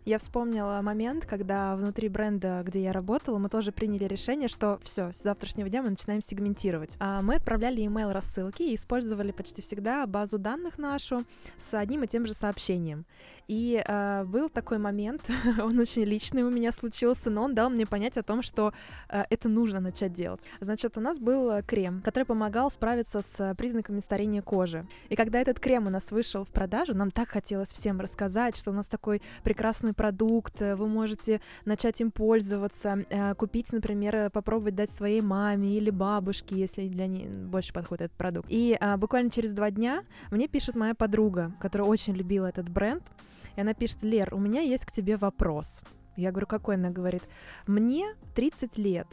Я 0.09 0.19
вспомнила 0.19 0.81
момент, 0.83 1.27
когда 1.27 1.77
внутри 1.77 2.09
бренда, 2.09 2.63
где 2.65 2.83
я 2.83 2.95
работала, 2.95 3.37
мы 3.37 3.51
тоже 3.51 3.73
приняли 3.73 4.05
решение, 4.05 4.49
что 4.49 4.81
все, 4.83 5.13
с 5.13 5.23
завтрашнего 5.23 5.69
дня 5.69 5.83
мы 5.83 5.91
начинаем 5.91 6.23
сегментировать. 6.23 6.97
А 6.99 7.21
мы 7.21 7.35
отправляли 7.35 7.83
email 7.83 8.11
рассылки 8.11 8.63
и 8.63 8.75
использовали 8.75 9.33
почти 9.33 9.61
всегда 9.61 10.07
базу 10.07 10.39
данных 10.39 10.79
нашу 10.79 11.25
с 11.59 11.75
одним 11.75 12.05
и 12.05 12.07
тем 12.07 12.25
же 12.25 12.33
сообщением. 12.33 13.05
И 13.49 13.83
э, 13.87 14.25
был 14.25 14.49
такой 14.49 14.79
момент, 14.79 15.21
он 15.63 15.79
очень 15.79 16.05
личный 16.05 16.43
у 16.43 16.49
меня 16.49 16.73
случился, 16.73 17.29
но 17.29 17.43
он 17.43 17.55
дал 17.55 17.69
мне 17.69 17.85
понять 17.85 18.17
о 18.17 18.23
том, 18.23 18.41
что 18.41 18.73
э, 19.11 19.25
это 19.29 19.51
нужно 19.51 19.81
начать 19.81 20.15
делать. 20.15 20.41
Значит, 20.61 20.97
у 20.97 21.03
нас 21.03 21.19
был 21.19 21.63
крем, 21.67 22.01
который 22.03 22.25
помогал 22.25 22.71
справиться 22.71 23.21
с 23.21 23.55
признаками 23.59 24.01
старения 24.01 24.41
кожи. 24.41 24.87
И 25.11 25.17
когда 25.17 25.39
этот 25.39 25.61
крем 25.61 25.87
у 25.87 25.91
нас 25.91 26.13
вышел 26.13 26.47
в 26.47 26.49
продажу, 26.49 26.95
нам 26.95 27.11
так 27.11 27.29
хотелось 27.29 27.69
всем 27.69 28.01
рассказать, 28.01 28.57
что 28.57 28.71
у 28.71 28.75
нас 28.75 28.87
такой 28.87 29.21
прекрасный 29.43 29.95
продукт, 29.99 30.61
вы 30.61 30.89
можете 30.89 31.41
начать 31.65 32.01
им 32.01 32.11
пользоваться, 32.11 33.05
э, 33.11 33.35
купить, 33.35 33.73
например, 33.73 34.31
попробовать 34.31 34.77
дать 34.77 34.91
своей 34.91 35.21
маме 35.21 35.77
или 35.77 35.91
бабушке, 35.91 36.57
если 36.57 36.89
для 36.89 37.07
нее 37.07 37.29
больше 37.31 37.73
подходит 37.73 38.07
этот 38.07 38.17
продукт. 38.17 38.47
И 38.49 38.79
э, 38.81 38.97
буквально 38.97 39.31
через 39.31 39.53
два 39.53 39.71
дня 39.71 40.05
мне 40.31 40.49
пишет 40.49 40.77
моя 40.77 40.95
подруга, 40.95 41.53
которая 41.61 41.89
очень 41.89 42.15
любила 42.15 42.47
этот 42.47 42.69
бренд, 42.69 43.03
и 43.57 43.61
она 43.61 43.75
пишет, 43.75 44.05
Лер, 44.05 44.33
у 44.35 44.39
меня 44.39 44.61
есть 44.61 44.87
к 44.87 44.93
тебе 44.93 45.17
вопрос. 45.17 45.83
Я 46.17 46.31
говорю, 46.31 46.47
какой? 46.47 46.77
Она 46.77 46.91
говорит, 46.91 47.23
мне 47.67 48.15
30 48.35 48.79
лет, 48.79 49.07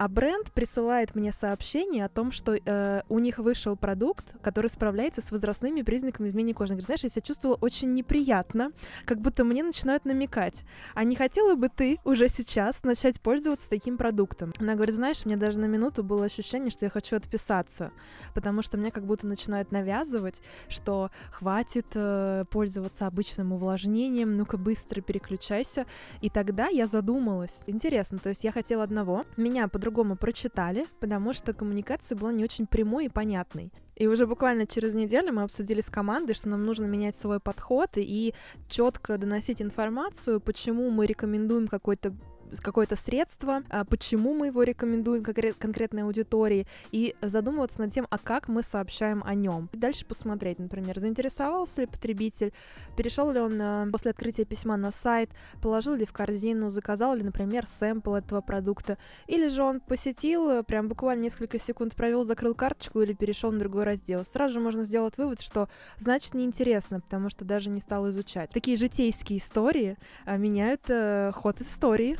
а 0.00 0.08
бренд 0.08 0.50
присылает 0.52 1.14
мне 1.14 1.30
сообщение 1.30 2.06
о 2.06 2.08
том, 2.08 2.32
что 2.32 2.54
э, 2.54 3.02
у 3.10 3.18
них 3.18 3.36
вышел 3.36 3.76
продукт, 3.76 4.24
который 4.40 4.68
справляется 4.68 5.20
с 5.20 5.30
возрастными 5.30 5.82
признаками 5.82 6.26
изменения 6.26 6.54
кожи. 6.54 6.70
Говорит, 6.70 6.86
знаешь, 6.86 7.04
я 7.04 7.10
себя 7.10 7.20
чувствовала 7.20 7.58
очень 7.60 7.92
неприятно, 7.92 8.72
как 9.04 9.20
будто 9.20 9.44
мне 9.44 9.62
начинают 9.62 10.06
намекать. 10.06 10.64
А 10.94 11.04
не 11.04 11.16
хотела 11.16 11.54
бы 11.54 11.68
ты 11.68 11.98
уже 12.04 12.28
сейчас 12.28 12.82
начать 12.82 13.20
пользоваться 13.20 13.68
таким 13.68 13.98
продуктом? 13.98 14.54
Она 14.58 14.74
говорит, 14.74 14.94
знаешь, 14.94 15.26
мне 15.26 15.36
даже 15.36 15.58
на 15.58 15.66
минуту 15.66 16.02
было 16.02 16.24
ощущение, 16.24 16.70
что 16.70 16.86
я 16.86 16.90
хочу 16.90 17.16
отписаться, 17.16 17.92
потому 18.32 18.62
что 18.62 18.78
мне 18.78 18.90
как 18.90 19.04
будто 19.04 19.26
начинают 19.26 19.70
навязывать, 19.70 20.40
что 20.70 21.10
хватит 21.30 21.88
э, 21.92 22.46
пользоваться 22.50 23.06
обычным 23.06 23.52
увлажнением, 23.52 24.38
ну-ка 24.38 24.56
быстро 24.56 25.02
переключайся. 25.02 25.84
И 26.22 26.30
тогда 26.30 26.68
я 26.68 26.86
задумалась. 26.86 27.60
Интересно, 27.66 28.18
то 28.18 28.30
есть 28.30 28.44
я 28.44 28.50
хотела 28.50 28.82
одного, 28.82 29.26
меня 29.36 29.68
по 29.68 29.78
по-другому 29.90 30.16
прочитали, 30.16 30.86
потому 31.00 31.32
что 31.32 31.52
коммуникация 31.52 32.16
была 32.16 32.32
не 32.32 32.44
очень 32.44 32.66
прямой 32.66 33.06
и 33.06 33.08
понятной. 33.08 33.72
И 33.96 34.06
уже 34.06 34.26
буквально 34.26 34.64
через 34.66 34.94
неделю 34.94 35.32
мы 35.32 35.42
обсудили 35.42 35.80
с 35.80 35.90
командой, 35.90 36.34
что 36.34 36.48
нам 36.48 36.64
нужно 36.64 36.86
менять 36.86 37.16
свой 37.16 37.40
подход 37.40 37.90
и 37.96 38.32
четко 38.68 39.18
доносить 39.18 39.60
информацию, 39.60 40.40
почему 40.40 40.90
мы 40.90 41.06
рекомендуем 41.06 41.66
какой-то 41.66 42.14
какое-то 42.58 42.96
средство, 42.96 43.62
а 43.68 43.84
почему 43.84 44.34
мы 44.34 44.48
его 44.48 44.62
рекомендуем 44.62 45.22
конкретной 45.22 46.02
аудитории, 46.02 46.66
и 46.90 47.14
задумываться 47.20 47.80
над 47.80 47.92
тем, 47.92 48.06
а 48.10 48.18
как 48.18 48.48
мы 48.48 48.62
сообщаем 48.62 49.22
о 49.24 49.34
нем. 49.34 49.68
Дальше 49.72 50.04
посмотреть, 50.04 50.58
например, 50.58 50.98
заинтересовался 50.98 51.82
ли 51.82 51.86
потребитель, 51.86 52.52
перешел 52.96 53.30
ли 53.30 53.40
он 53.40 53.60
а, 53.60 53.86
после 53.90 54.10
открытия 54.10 54.44
письма 54.44 54.76
на 54.76 54.90
сайт, 54.90 55.30
положил 55.62 55.94
ли 55.94 56.04
в 56.04 56.12
корзину, 56.12 56.70
заказал 56.70 57.14
ли, 57.14 57.22
например, 57.22 57.66
сэмпл 57.66 58.14
этого 58.14 58.40
продукта, 58.40 58.98
или 59.26 59.48
же 59.48 59.62
он 59.62 59.80
посетил, 59.80 60.64
прям 60.64 60.88
буквально 60.88 61.22
несколько 61.22 61.58
секунд 61.58 61.94
провел, 61.94 62.24
закрыл 62.24 62.54
карточку 62.54 63.02
или 63.02 63.12
перешел 63.12 63.52
на 63.52 63.58
другой 63.58 63.84
раздел. 63.84 64.24
Сразу 64.24 64.54
же 64.54 64.60
можно 64.60 64.82
сделать 64.84 65.16
вывод, 65.18 65.40
что 65.40 65.68
значит 65.98 66.34
неинтересно, 66.34 67.00
потому 67.00 67.28
что 67.28 67.44
даже 67.44 67.70
не 67.70 67.80
стал 67.80 68.08
изучать. 68.10 68.50
Такие 68.50 68.76
житейские 68.76 69.38
истории 69.38 69.96
а, 70.24 70.36
меняют 70.36 70.82
э, 70.88 71.32
ход 71.34 71.60
истории. 71.60 72.18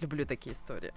Люблю 0.00 0.26
такие 0.26 0.54
истории. 0.54 0.92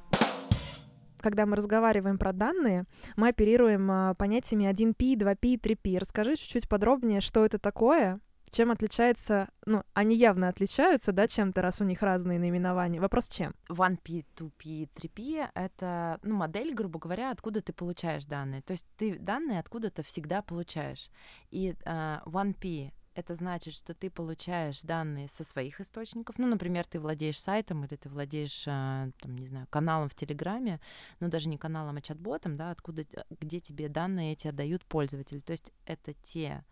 Когда 1.19 1.45
мы 1.45 1.55
разговариваем 1.55 2.17
про 2.17 2.33
данные, 2.33 2.85
мы 3.15 3.29
оперируем 3.29 3.89
а, 3.91 4.15
понятиями 4.15 4.65
1P, 4.65 5.15
2P, 5.15 5.59
3P. 5.59 5.99
Расскажи 5.99 6.35
чуть-чуть 6.35 6.67
подробнее, 6.67 7.21
что 7.21 7.45
это 7.45 7.59
такое, 7.59 8.19
чем 8.51 8.69
отличается, 8.69 9.49
ну, 9.65 9.83
они 9.93 10.15
явно 10.15 10.49
отличаются, 10.49 11.13
да, 11.13 11.27
чем-то, 11.27 11.61
раз 11.61 11.79
у 11.79 11.85
них 11.85 12.01
разные 12.01 12.37
наименования. 12.37 12.99
Вопрос 12.99 13.29
чем? 13.29 13.55
1P, 13.69 14.25
2P, 14.35 14.89
3P— 14.93 15.49
это, 15.55 16.19
ну, 16.21 16.35
модель, 16.35 16.73
грубо 16.73 16.99
говоря, 16.99 17.31
откуда 17.31 17.61
ты 17.61 17.71
получаешь 17.71 18.25
данные. 18.25 18.61
То 18.61 18.71
есть 18.71 18.85
ты 18.97 19.17
данные 19.17 19.59
откуда-то 19.59 20.03
всегда 20.03 20.41
получаешь. 20.41 21.09
И 21.49 21.75
uh, 21.85 22.21
1P 22.25 22.91
это 23.21 23.35
значит, 23.35 23.73
что 23.73 23.93
ты 23.93 24.09
получаешь 24.09 24.81
данные 24.81 25.27
со 25.29 25.43
своих 25.43 25.79
источников. 25.79 26.37
Ну, 26.39 26.47
например, 26.47 26.85
ты 26.85 26.99
владеешь 26.99 27.39
сайтом 27.39 27.85
или 27.85 27.95
ты 27.95 28.09
владеешь, 28.09 28.65
а, 28.67 29.09
там, 29.21 29.37
не 29.37 29.47
знаю, 29.47 29.67
каналом 29.69 30.09
в 30.09 30.15
Телеграме, 30.15 30.79
ну, 31.19 31.29
даже 31.29 31.47
не 31.47 31.57
каналом, 31.57 31.97
а 31.97 32.01
чат-ботом, 32.01 32.57
да, 32.57 32.71
откуда, 32.71 33.05
где 33.39 33.59
тебе 33.59 33.89
данные 33.89 34.33
эти 34.33 34.47
отдают 34.47 34.83
пользователи. 34.85 35.39
То 35.39 35.51
есть 35.51 35.71
это 35.85 36.13
те 36.13 36.65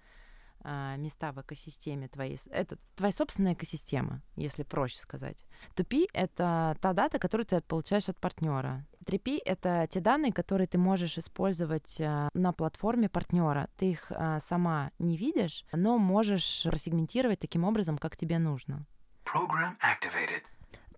места 0.63 1.31
в 1.31 1.41
экосистеме 1.41 2.07
твоей, 2.07 2.37
это 2.51 2.77
твоя 2.95 3.11
собственная 3.11 3.53
экосистема, 3.53 4.21
если 4.35 4.63
проще 4.63 4.99
сказать. 4.99 5.45
2— 5.75 5.85
это 6.13 6.75
та 6.81 6.93
дата, 6.93 7.19
которую 7.19 7.45
ты 7.45 7.61
получаешь 7.61 8.09
от 8.09 8.19
партнера. 8.19 8.85
3— 9.05 9.41
это 9.45 9.87
те 9.89 9.99
данные, 9.99 10.31
которые 10.31 10.67
ты 10.67 10.77
можешь 10.77 11.17
использовать 11.17 11.99
а, 11.99 12.29
на 12.33 12.53
платформе 12.53 13.09
партнера. 13.09 13.69
Ты 13.77 13.91
их 13.91 14.11
а, 14.11 14.39
сама 14.39 14.91
не 14.99 15.17
видишь, 15.17 15.65
но 15.71 15.97
можешь 15.97 16.63
просегментировать 16.63 17.39
таким 17.39 17.63
образом, 17.63 17.97
как 17.97 18.15
тебе 18.15 18.37
нужно. 18.39 18.85
Program 19.25 19.75
activated. 19.81 20.43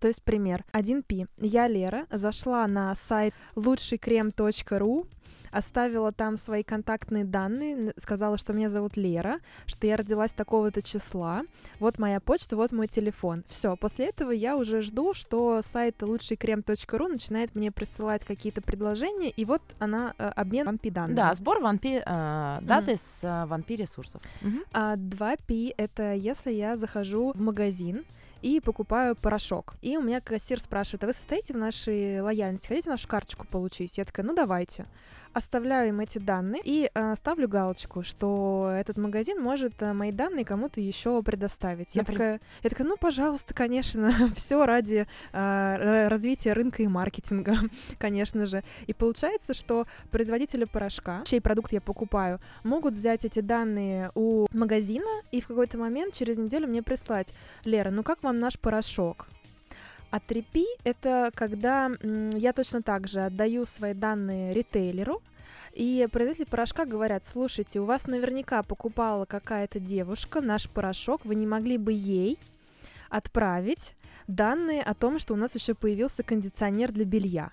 То 0.02 0.08
есть 0.08 0.24
пример. 0.24 0.66
1P. 0.74 1.30
Я, 1.38 1.68
Лера, 1.68 2.08
зашла 2.10 2.66
на 2.66 2.96
сайт 2.96 3.36
лучшийкрем.ру, 3.56 5.08
оставила 5.52 6.12
там 6.12 6.38
свои 6.38 6.64
контактные 6.64 7.26
данные, 7.26 7.94
сказала, 7.98 8.38
что 8.38 8.54
меня 8.54 8.70
зовут 8.70 8.98
Лера, 8.98 9.40
что 9.66 9.88
я 9.88 9.98
родилась 9.98 10.32
такого-то 10.32 10.82
числа, 10.82 11.44
вот 11.80 12.00
моя 12.00 12.20
почта, 12.20 12.56
вот 12.56 12.72
мой 12.72 12.88
телефон. 12.88 13.44
Все, 13.48 13.76
после 13.76 14.08
этого 14.08 14.32
я 14.32 14.58
уже 14.58 14.82
жду, 14.82 15.14
что 15.14 15.62
сайт 15.62 16.02
лучшийкрем.ру 16.02 17.08
начинает 17.08 17.56
мне 17.56 17.72
присылать 17.72 18.26
какие-то 18.26 18.62
предложения, 18.62 19.30
и 19.30 19.46
вот 19.46 19.62
она 19.80 20.14
э, 20.18 20.28
обмен 20.36 20.66
ванпи 20.66 20.90
данными. 20.90 21.16
Да, 21.16 21.34
сбор 21.34 21.60
ванпи 21.60 22.02
э, 22.06 22.60
даты 22.62 22.94
mm-hmm. 22.94 22.98
с 22.98 23.24
э, 23.24 23.46
ванпи 23.46 23.76
ресурсов. 23.76 24.22
Mm-hmm. 24.42 24.68
А 24.74 24.96
2P 24.96 25.74
это 25.78 26.14
если 26.14 26.52
я 26.52 26.76
захожу 26.76 27.34
в 27.34 27.42
магазин, 27.42 28.06
и 28.42 28.60
покупаю 28.60 29.16
порошок. 29.16 29.76
И 29.82 29.98
у 29.98 30.02
меня 30.02 30.22
кассир 30.22 30.60
спрашивает, 30.60 31.04
а 31.04 31.08
вы 31.08 31.14
состоите 31.14 31.54
в 31.54 31.58
нашей 31.58 32.22
лояльности, 32.22 32.68
хотите 32.68 32.90
нашу 32.90 33.08
карточку 33.08 33.48
получить? 33.48 33.98
Я 33.98 34.06
такая, 34.06 34.26
ну 34.26 34.34
давайте 34.34 34.86
оставляю 35.34 35.90
им 35.90 36.00
эти 36.00 36.18
данные 36.18 36.62
и 36.64 36.90
э, 36.94 37.16
ставлю 37.16 37.48
галочку, 37.48 38.04
что 38.04 38.72
этот 38.74 38.98
магазин 38.98 39.42
может 39.42 39.82
э, 39.82 39.94
мои 39.94 40.12
данные 40.12 40.46
кому-то 40.46 40.82
еще 40.82 41.22
предоставить. 41.24 41.96
Я, 41.96 42.04
такая, 42.04 42.42
я 42.64 42.70
такая, 42.70 42.88
ну, 42.88 42.98
пожалуйста, 42.98 43.54
конечно, 43.54 44.12
все 44.36 44.66
ради 44.66 45.08
э, 45.32 46.08
развития 46.08 46.54
рынка 46.54 46.84
и 46.84 46.88
маркетинга, 46.88 47.56
конечно 47.98 48.46
же. 48.46 48.64
И 48.88 48.94
получается, 48.94 49.54
что 49.54 49.88
производители 50.10 50.66
порошка, 50.66 51.22
чей 51.26 51.42
продукт 51.42 51.72
я 51.72 51.82
покупаю, 51.82 52.40
могут 52.64 52.94
взять 52.94 53.26
эти 53.26 53.40
данные 53.40 54.12
у 54.16 54.48
магазина 54.52 55.10
и 55.32 55.42
в 55.42 55.48
какой-то 55.48 55.78
момент 55.78 56.14
через 56.14 56.38
неделю 56.38 56.68
мне 56.68 56.84
прислать, 56.84 57.34
Лера, 57.64 57.92
ну 57.92 58.04
как 58.04 58.24
вам 58.24 58.31
наш 58.40 58.60
порошок? 58.60 59.28
А 60.10 60.20
3P— 60.20 60.64
это 60.84 61.32
когда 61.34 61.90
я 62.34 62.54
точно 62.54 62.82
так 62.82 63.08
же 63.08 63.22
отдаю 63.22 63.66
свои 63.66 63.94
данные 63.94 64.54
ритейлеру, 64.54 65.22
и 65.74 66.06
производители 66.12 66.50
порошка 66.50 66.86
говорят, 66.86 67.26
слушайте, 67.26 67.80
у 67.80 67.86
вас 67.86 68.06
наверняка 68.08 68.62
покупала 68.62 69.24
какая-то 69.26 69.80
девушка 69.80 70.42
наш 70.42 70.70
порошок, 70.70 71.24
вы 71.24 71.36
не 71.36 71.48
могли 71.48 71.78
бы 71.78 71.94
ей 71.94 72.38
отправить 73.10 73.96
данные 74.28 74.82
о 74.82 74.94
том, 74.94 75.18
что 75.18 75.34
у 75.34 75.38
нас 75.38 75.56
еще 75.56 75.74
появился 75.76 76.24
кондиционер 76.24 76.92
для 76.92 77.06
белья. 77.06 77.52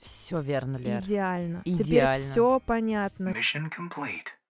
Все 0.00 0.40
верно, 0.40 0.76
Лер. 0.76 1.02
Идеально. 1.02 1.62
Идеально. 1.64 1.84
Теперь 1.84 2.12
все 2.14 2.60
понятно. 2.64 3.34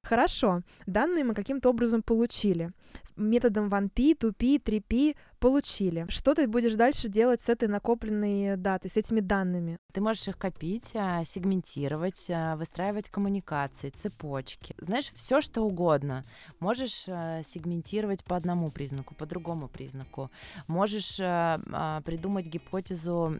Хорошо, 0.04 0.62
данные 0.86 1.24
мы 1.24 1.34
каким-то 1.34 1.70
образом 1.70 2.02
получили. 2.02 2.70
Методом 3.18 3.68
1P, 3.68 4.16
2P, 4.16 4.62
3P 4.62 5.16
получили. 5.38 6.06
Что 6.08 6.34
ты 6.34 6.48
будешь 6.48 6.74
дальше 6.74 7.08
делать 7.08 7.40
с 7.40 7.48
этой 7.48 7.68
накопленной 7.68 8.56
датой, 8.56 8.90
с 8.90 8.96
этими 8.96 9.20
данными? 9.20 9.78
Ты 9.92 10.00
можешь 10.00 10.28
их 10.28 10.36
копить, 10.36 10.92
а, 10.94 11.24
сегментировать, 11.24 12.26
а, 12.30 12.56
выстраивать 12.56 13.08
коммуникации, 13.08 13.90
цепочки. 13.90 14.74
Знаешь, 14.78 15.12
все 15.14 15.40
что 15.40 15.62
угодно. 15.62 16.24
Можешь 16.60 17.04
а, 17.08 17.42
сегментировать 17.44 18.24
по 18.24 18.36
одному 18.36 18.70
признаку, 18.70 19.14
по 19.14 19.26
другому 19.26 19.68
признаку. 19.68 20.30
Можешь 20.66 21.16
придумать 21.18 22.46
гипотезу, 22.46 23.36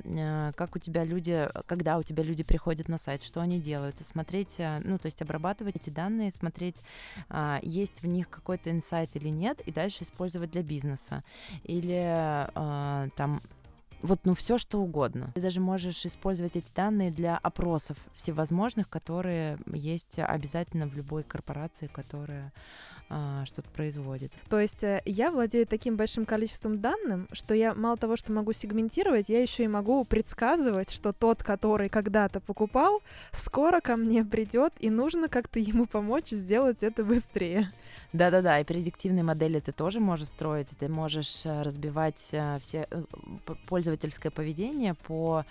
как 0.57 0.77
у 0.77 0.79
тебя 0.79 1.05
люди, 1.05 1.49
когда 1.67 1.99
у 1.99 2.03
тебя 2.03 2.23
люди 2.23 2.43
приходят 2.43 2.89
на 2.89 2.99
сайт, 2.99 3.23
что 3.23 3.41
они 3.41 3.61
делают, 3.61 3.97
смотреть, 3.99 4.57
ну, 4.85 4.99
то 4.99 5.07
есть 5.07 5.23
обрабатывать 5.23 5.77
эти 5.77 5.91
данные, 5.91 6.31
смотреть, 6.31 6.83
есть 7.63 8.03
в 8.03 8.07
них 8.07 8.29
какой-то 8.29 8.71
инсайт 8.71 9.15
или 9.17 9.29
нет, 9.29 9.61
и 9.69 9.73
дальше 9.73 10.05
использовать 10.05 10.51
для 10.51 10.63
бизнеса. 10.63 11.23
Или 11.65 12.03
э, 12.55 13.09
там 13.17 13.43
вот 14.03 14.21
ну 14.25 14.35
все 14.35 14.59
что 14.59 14.81
угодно. 14.81 15.33
Ты 15.35 15.41
даже 15.41 15.61
можешь 15.61 16.07
использовать 16.07 16.57
эти 16.57 16.69
данные 16.75 17.11
для 17.11 17.37
опросов 17.37 17.97
всевозможных, 18.15 18.89
которые 18.89 19.59
есть 19.67 20.19
обязательно 20.19 20.87
в 20.87 20.95
любой 20.95 21.25
корпорации, 21.25 21.89
которая 21.89 22.53
а, 23.11 23.45
что-то 23.47 23.71
производит. 23.71 24.33
То 24.51 24.61
есть 24.61 24.85
э, 24.85 25.01
я 25.07 25.31
владею 25.31 25.67
таким 25.67 25.97
большим 25.97 26.27
количеством 26.27 26.79
данных, 26.79 27.27
что 27.33 27.55
я 27.55 27.75
мало 27.75 27.97
того, 27.97 28.17
что 28.17 28.33
могу 28.33 28.53
сегментировать, 28.53 29.31
я 29.31 29.41
еще 29.41 29.65
и 29.65 29.69
могу 29.69 30.05
предсказывать, 30.05 30.91
что 30.91 31.15
тот, 31.15 31.43
который 31.43 31.89
когда-то 31.89 32.41
покупал, 32.41 33.03
скоро 33.33 33.81
ко 33.81 33.97
мне 33.97 34.25
придет, 34.27 34.75
и 34.79 34.91
нужно 34.91 35.29
как-то 35.29 35.59
ему 35.59 35.87
помочь 35.87 36.29
сделать 36.29 36.83
это 36.83 37.03
быстрее. 37.03 37.73
Да-да-да, 38.13 38.61
и 38.61 38.65
предиктивные 38.65 39.23
модели 39.23 39.61
ты 39.61 39.73
тоже 39.73 40.01
можешь 40.01 40.29
строить, 40.29 40.71
ты 40.79 40.89
можешь 40.89 41.45
э, 41.45 41.63
разбивать 41.63 42.29
э, 42.33 42.59
все 42.61 42.89
пользовательское 43.67 44.31
поведение 44.33 44.95
по 44.95 45.45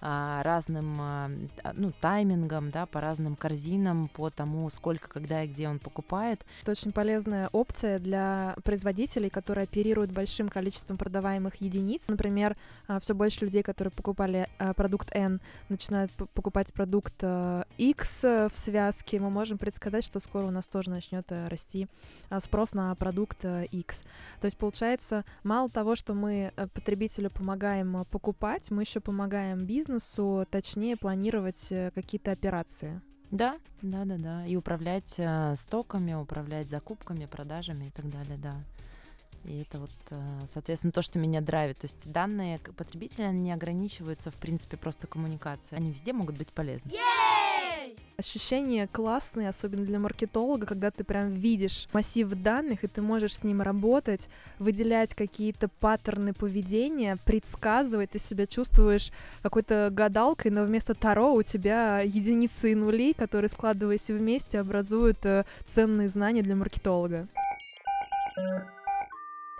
разным 0.00 0.96
а, 1.00 1.30
ну, 1.72 1.92
таймингам, 2.00 2.70
да, 2.70 2.86
по 2.86 3.00
разным 3.00 3.36
корзинам, 3.36 4.08
по 4.08 4.30
тому, 4.30 4.68
сколько, 4.68 5.08
когда 5.08 5.42
и 5.42 5.48
где 5.48 5.68
он 5.68 5.78
покупает. 5.78 6.44
Это 6.62 6.72
очень 6.72 6.92
полезная 6.92 7.48
опция 7.52 7.98
для 7.98 8.54
производителей, 8.64 9.30
которые 9.30 9.64
оперируют 9.64 10.12
большим 10.12 10.48
количеством 10.48 10.98
продаваемых 10.98 11.56
единиц. 11.56 12.08
Например, 12.08 12.56
а, 12.86 13.00
все 13.00 13.14
больше 13.14 13.44
людей, 13.44 13.62
которые 13.62 13.92
покупали 13.92 14.48
продукт 14.76 15.08
N, 15.14 15.40
начинают 15.68 16.12
покупать 16.12 16.72
продукт 16.72 17.22
X 17.78 18.22
в 18.22 18.52
связке. 18.54 19.20
Мы 19.20 19.30
можем 19.30 19.58
предсказать, 19.58 20.04
что 20.04 20.20
скоро 20.20 20.46
у 20.46 20.50
нас 20.50 20.68
тоже 20.68 20.90
начнет 20.90 21.30
э, 21.30 21.48
расти 21.48 21.88
спрос 22.40 22.74
на 22.74 22.94
продукт 22.94 23.44
X. 23.44 24.02
То 24.40 24.46
есть 24.46 24.56
получается, 24.56 25.24
мало 25.42 25.70
того, 25.70 25.96
что 25.96 26.14
мы 26.14 26.52
э, 26.54 26.66
потребителю 26.68 27.30
помогаем 27.30 28.04
покупать, 28.10 28.70
мы 28.70 28.82
еще 28.82 29.00
помогаем 29.00 29.64
бизнесу 29.64 29.93
бизнесу 29.94 30.46
точнее 30.50 30.96
планировать 30.96 31.70
э, 31.70 31.90
какие-то 31.94 32.32
операции. 32.32 33.00
Да, 33.30 33.58
да, 33.82 34.04
да, 34.04 34.16
да. 34.18 34.46
И 34.46 34.56
управлять 34.56 35.14
э, 35.18 35.54
стоками, 35.56 36.14
управлять 36.14 36.68
закупками, 36.68 37.26
продажами 37.26 37.86
и 37.86 37.90
так 37.90 38.10
далее, 38.10 38.36
да. 38.36 38.56
И 39.44 39.60
это 39.60 39.78
вот, 39.78 39.90
э, 40.10 40.46
соответственно, 40.52 40.92
то, 40.92 41.02
что 41.02 41.18
меня 41.18 41.40
драйвит. 41.40 41.78
То 41.78 41.86
есть 41.86 42.10
данные 42.10 42.58
потребителя 42.58 43.28
не 43.28 43.52
ограничиваются, 43.52 44.30
в 44.30 44.34
принципе, 44.34 44.76
просто 44.76 45.06
коммуникацией. 45.06 45.80
Они 45.80 45.90
везде 45.90 46.12
могут 46.12 46.36
быть 46.36 46.50
полезны. 46.52 46.90
Ощущения 48.16 48.86
классные, 48.86 49.48
особенно 49.48 49.84
для 49.84 49.98
маркетолога, 49.98 50.66
когда 50.66 50.92
ты 50.92 51.02
прям 51.02 51.32
видишь 51.32 51.88
массив 51.92 52.28
данных, 52.28 52.84
и 52.84 52.86
ты 52.86 53.02
можешь 53.02 53.36
с 53.38 53.42
ним 53.42 53.60
работать, 53.60 54.28
выделять 54.60 55.14
какие-то 55.14 55.68
паттерны 55.80 56.32
поведения, 56.32 57.18
предсказывать, 57.24 58.10
ты 58.10 58.20
себя 58.20 58.46
чувствуешь 58.46 59.10
какой-то 59.42 59.88
гадалкой, 59.90 60.52
но 60.52 60.62
вместо 60.62 60.94
Таро 60.94 61.34
у 61.34 61.42
тебя 61.42 62.00
единицы 62.00 62.70
и 62.70 62.74
нули, 62.76 63.14
которые, 63.14 63.48
складываясь 63.48 64.08
вместе, 64.08 64.60
образуют 64.60 65.18
э, 65.26 65.44
ценные 65.66 66.08
знания 66.08 66.42
для 66.42 66.54
маркетолога 66.54 67.26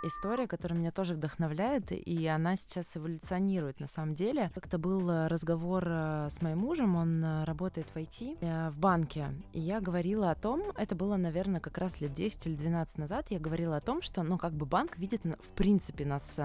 история, 0.03 0.47
которая 0.47 0.77
меня 0.77 0.91
тоже 0.91 1.13
вдохновляет, 1.13 1.91
и 1.91 2.27
она 2.27 2.55
сейчас 2.55 2.95
эволюционирует 2.97 3.79
на 3.79 3.87
самом 3.87 4.15
деле. 4.15 4.51
Как-то 4.53 4.77
был 4.77 5.09
э, 5.09 5.27
разговор 5.27 5.83
э, 5.87 6.29
с 6.29 6.41
моим 6.41 6.59
мужем, 6.59 6.95
он 6.95 7.23
э, 7.23 7.43
работает 7.45 7.87
в 7.87 7.95
IT, 7.95 8.71
в 8.71 8.79
банке, 8.79 9.29
и 9.53 9.59
я 9.59 9.81
говорила 9.81 10.31
о 10.31 10.35
том, 10.35 10.63
это 10.77 10.95
было, 10.95 11.15
наверное, 11.17 11.59
как 11.59 11.77
раз 11.77 12.01
лет 12.01 12.13
10 12.13 12.47
или 12.47 12.55
12 12.55 12.97
назад, 12.97 13.27
я 13.29 13.39
говорила 13.39 13.77
о 13.77 13.81
том, 13.81 14.01
что, 14.01 14.23
ну, 14.23 14.37
как 14.37 14.53
бы 14.53 14.65
банк 14.65 14.97
видит, 14.97 15.23
в 15.23 15.49
принципе, 15.55 16.05
нас 16.05 16.37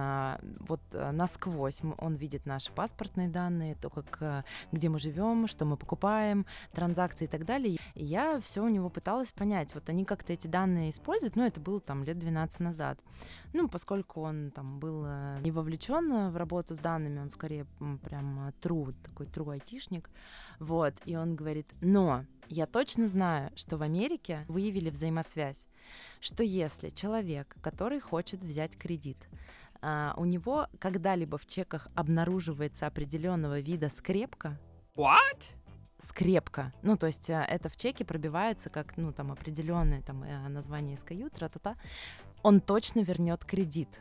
вот 0.60 0.80
насквозь, 0.92 1.80
он 1.98 2.14
видит 2.14 2.46
наши 2.46 2.72
паспортные 2.72 3.28
данные, 3.28 3.74
то, 3.74 3.90
как, 3.90 4.44
где 4.72 4.88
мы 4.88 4.98
живем, 4.98 5.46
что 5.46 5.64
мы 5.64 5.76
покупаем, 5.76 6.46
транзакции 6.72 7.24
и 7.24 7.28
так 7.28 7.44
далее. 7.44 7.78
И 7.94 8.04
я 8.04 8.40
все 8.40 8.62
у 8.62 8.68
него 8.68 8.88
пыталась 8.88 9.32
понять, 9.32 9.74
вот 9.74 9.88
они 9.88 10.04
как-то 10.04 10.32
эти 10.32 10.46
данные 10.46 10.90
используют, 10.90 11.36
ну, 11.36 11.44
это 11.44 11.60
было 11.60 11.80
там 11.80 12.04
лет 12.04 12.18
12 12.18 12.60
назад. 12.60 12.98
Ну, 13.52 13.68
поскольку 13.68 14.20
он 14.22 14.50
там 14.50 14.78
был 14.78 15.04
э, 15.06 15.38
не 15.40 15.50
вовлечен 15.50 16.30
в 16.30 16.36
работу 16.36 16.74
с 16.74 16.78
данными, 16.78 17.20
он 17.20 17.30
скорее 17.30 17.66
прям 18.02 18.48
true, 18.60 18.94
такой 19.02 19.26
true 19.26 19.52
айтишник, 19.52 20.08
вот, 20.58 20.94
и 21.04 21.16
он 21.16 21.34
говорит, 21.34 21.66
но 21.80 22.24
я 22.48 22.66
точно 22.66 23.08
знаю, 23.08 23.50
что 23.56 23.76
в 23.76 23.82
Америке 23.82 24.44
выявили 24.48 24.90
взаимосвязь, 24.90 25.66
что 26.20 26.42
если 26.42 26.90
человек, 26.90 27.56
который 27.60 28.00
хочет 28.00 28.42
взять 28.42 28.76
кредит, 28.76 29.28
у 29.82 30.24
него 30.24 30.66
когда-либо 30.78 31.38
в 31.38 31.46
чеках 31.46 31.88
обнаруживается 31.94 32.86
определенного 32.86 33.60
вида 33.60 33.88
скрепка. 33.88 34.58
What? 34.94 35.52
Скрепка. 36.00 36.72
Ну, 36.82 36.96
то 36.96 37.06
есть 37.06 37.30
это 37.30 37.68
в 37.68 37.76
чеке 37.76 38.04
пробивается 38.04 38.68
как, 38.68 38.96
ну, 38.96 39.12
там, 39.12 39.32
определенное 39.32 40.02
там 40.02 40.22
э, 40.22 40.48
название 40.48 40.98
СКЮ, 40.98 41.30
тра-та-та. 41.30 41.76
Он 42.42 42.61
точно 42.61 43.00
вернет 43.00 43.44
кредит. 43.44 44.00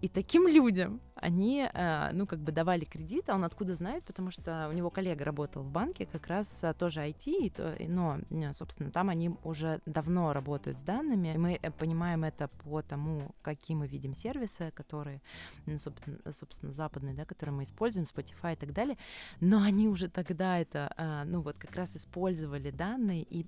И 0.00 0.08
таким 0.08 0.46
людям 0.46 1.00
они, 1.14 1.68
э, 1.72 2.10
ну, 2.12 2.26
как 2.26 2.38
бы 2.38 2.52
давали 2.52 2.84
кредит, 2.84 3.28
а 3.28 3.34
он 3.34 3.44
откуда 3.44 3.74
знает, 3.74 4.04
потому 4.04 4.30
что 4.30 4.68
у 4.70 4.72
него 4.72 4.90
коллега 4.90 5.24
работал 5.24 5.62
в 5.62 5.70
банке, 5.70 6.06
как 6.06 6.28
раз 6.28 6.62
э, 6.62 6.72
тоже 6.74 7.00
IT, 7.00 7.88
но, 7.88 8.18
собственно, 8.52 8.90
там 8.90 9.08
они 9.08 9.30
уже 9.42 9.80
давно 9.86 10.32
работают 10.32 10.78
с 10.78 10.82
данными. 10.82 11.34
Мы 11.36 11.58
э, 11.60 11.70
понимаем 11.72 12.22
это 12.24 12.48
по 12.48 12.82
тому, 12.82 13.34
какие 13.42 13.76
мы 13.76 13.88
видим 13.88 14.14
сервисы, 14.14 14.70
которые, 14.74 15.20
собственно, 15.76 16.18
собственно 16.32 16.72
западные, 16.72 17.14
да, 17.14 17.24
которые 17.24 17.56
мы 17.56 17.62
используем, 17.64 18.06
Spotify 18.06 18.52
и 18.52 18.56
так 18.56 18.72
далее. 18.72 18.96
Но 19.40 19.62
они 19.62 19.88
уже 19.88 20.08
тогда 20.08 20.58
это, 20.58 21.24
ну, 21.26 21.40
вот 21.40 21.56
как 21.58 21.74
раз 21.74 21.96
использовали 21.96 22.70
данные 22.70 23.22
и 23.22 23.44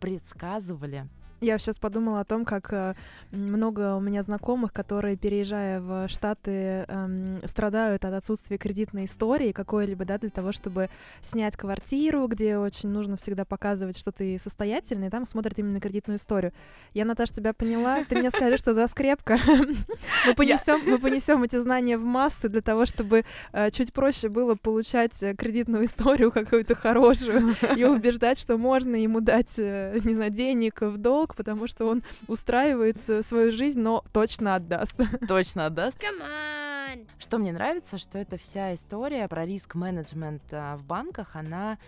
предсказывали 0.00 1.08
я 1.40 1.58
сейчас 1.58 1.78
подумала 1.78 2.20
о 2.20 2.24
том, 2.24 2.44
как 2.44 2.72
э, 2.72 2.94
много 3.30 3.96
у 3.96 4.00
меня 4.00 4.22
знакомых, 4.22 4.72
которые, 4.72 5.16
переезжая 5.16 5.80
в 5.80 6.08
Штаты, 6.08 6.84
эм, 6.86 7.38
страдают 7.44 8.04
от 8.04 8.12
отсутствия 8.14 8.58
кредитной 8.58 9.06
истории 9.06 9.52
какой-либо, 9.52 10.04
да, 10.04 10.18
для 10.18 10.30
того, 10.30 10.52
чтобы 10.52 10.90
снять 11.22 11.56
квартиру, 11.56 12.26
где 12.26 12.58
очень 12.58 12.90
нужно 12.90 13.16
всегда 13.16 13.44
показывать, 13.44 13.98
что 13.98 14.12
ты 14.12 14.38
состоятельный, 14.38 15.06
и 15.06 15.10
там 15.10 15.24
смотрят 15.24 15.58
именно 15.58 15.80
кредитную 15.80 16.18
историю. 16.18 16.52
Я, 16.92 17.04
Наташа, 17.04 17.34
тебя 17.34 17.52
поняла. 17.52 18.04
Ты 18.04 18.18
мне 18.18 18.30
скажи, 18.30 18.58
что 18.58 18.74
за 18.74 18.86
скрепка. 18.88 19.38
Мы 20.26 20.34
понесем, 20.34 20.80
мы 20.86 20.98
понесем 20.98 21.42
эти 21.42 21.56
знания 21.56 21.96
в 21.96 22.04
массы 22.04 22.48
для 22.48 22.60
того, 22.60 22.84
чтобы 22.84 23.24
э, 23.52 23.70
чуть 23.70 23.92
проще 23.92 24.28
было 24.28 24.54
получать 24.54 25.22
э, 25.22 25.34
кредитную 25.34 25.84
историю 25.86 26.30
какую-то 26.32 26.74
хорошую 26.74 27.54
и 27.76 27.84
убеждать, 27.84 28.38
что 28.38 28.58
можно 28.58 28.96
ему 28.96 29.20
дать, 29.20 29.56
не 29.56 30.14
знаю, 30.14 30.30
денег 30.30 30.82
в 30.82 30.98
долг, 30.98 31.29
долг, 31.30 31.36
потому 31.36 31.66
что 31.66 31.86
он 31.86 32.02
устраивает 32.28 32.98
свою 33.26 33.50
жизнь, 33.52 33.80
но 33.80 34.04
точно 34.12 34.56
отдаст. 34.56 34.96
Точно 35.28 35.66
отдаст. 35.66 35.96
Come 35.98 36.22
on. 36.22 37.06
Что 37.18 37.38
мне 37.38 37.52
нравится, 37.52 37.98
что 37.98 38.18
эта 38.18 38.36
вся 38.36 38.74
история 38.74 39.28
про 39.28 39.46
риск-менеджмент 39.46 40.42
а, 40.52 40.76
в 40.76 40.84
банках, 40.84 41.36
она 41.36 41.78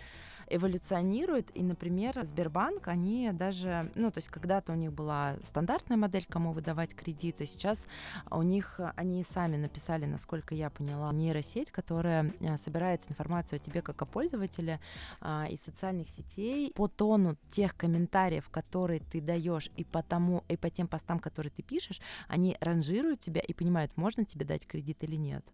эволюционирует, 0.49 1.55
и, 1.55 1.63
например, 1.63 2.19
Сбербанк, 2.23 2.87
они 2.87 3.31
даже, 3.33 3.91
ну, 3.95 4.11
то 4.11 4.19
есть 4.19 4.29
когда-то 4.29 4.73
у 4.73 4.75
них 4.75 4.93
была 4.93 5.37
стандартная 5.45 5.97
модель, 5.97 6.25
кому 6.29 6.51
выдавать 6.51 6.95
кредиты, 6.95 7.45
сейчас 7.45 7.87
у 8.29 8.41
них, 8.41 8.79
они 8.95 9.23
сами 9.23 9.57
написали, 9.57 10.05
насколько 10.05 10.55
я 10.55 10.69
поняла, 10.69 11.11
нейросеть, 11.11 11.71
которая 11.71 12.31
э, 12.39 12.57
собирает 12.57 13.01
информацию 13.09 13.57
о 13.57 13.59
тебе 13.59 13.81
как 13.81 14.01
о 14.01 14.05
пользователе 14.05 14.79
а, 15.21 15.45
из 15.49 15.61
социальных 15.61 16.09
сетей 16.09 16.71
по 16.75 16.87
тону 16.87 17.37
тех 17.51 17.75
комментариев, 17.75 18.49
которые 18.49 18.99
ты 18.99 19.21
даешь, 19.21 19.69
и 19.75 19.83
по 19.83 20.03
тому, 20.03 20.43
и 20.47 20.57
по 20.57 20.69
тем 20.69 20.87
постам, 20.87 21.19
которые 21.19 21.51
ты 21.51 21.63
пишешь, 21.63 22.01
они 22.27 22.57
ранжируют 22.59 23.19
тебя 23.19 23.41
и 23.41 23.53
понимают, 23.53 23.95
можно 23.97 24.25
тебе 24.25 24.45
дать 24.45 24.67
кредит 24.67 25.03
или 25.03 25.15
нет. 25.15 25.45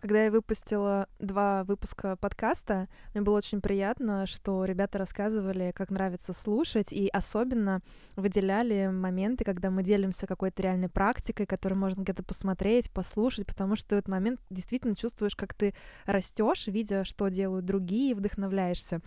Когда 0.00 0.22
я 0.22 0.30
выпустила 0.30 1.08
два 1.18 1.64
выпуска 1.64 2.14
подкаста, 2.14 2.88
мне 3.14 3.22
было 3.22 3.38
очень 3.38 3.60
приятно, 3.60 4.26
что 4.26 4.64
ребята 4.64 4.96
рассказывали, 4.96 5.72
как 5.74 5.90
нравится 5.90 6.32
слушать, 6.32 6.92
и 6.92 7.08
особенно 7.08 7.82
выделяли 8.14 8.90
моменты, 8.92 9.42
когда 9.42 9.70
мы 9.70 9.82
делимся 9.82 10.28
какой-то 10.28 10.62
реальной 10.62 10.88
практикой, 10.88 11.46
которую 11.46 11.80
можно 11.80 12.02
где-то 12.02 12.22
посмотреть, 12.22 12.92
послушать, 12.92 13.44
потому 13.44 13.74
что 13.74 13.96
в 13.96 13.98
этот 13.98 14.08
момент 14.08 14.38
действительно 14.50 14.94
чувствуешь, 14.94 15.34
как 15.34 15.52
ты 15.52 15.74
растешь, 16.06 16.68
видя, 16.68 17.02
что 17.02 17.26
делают 17.26 17.64
другие, 17.64 18.14
вдохновляешься. 18.14 19.00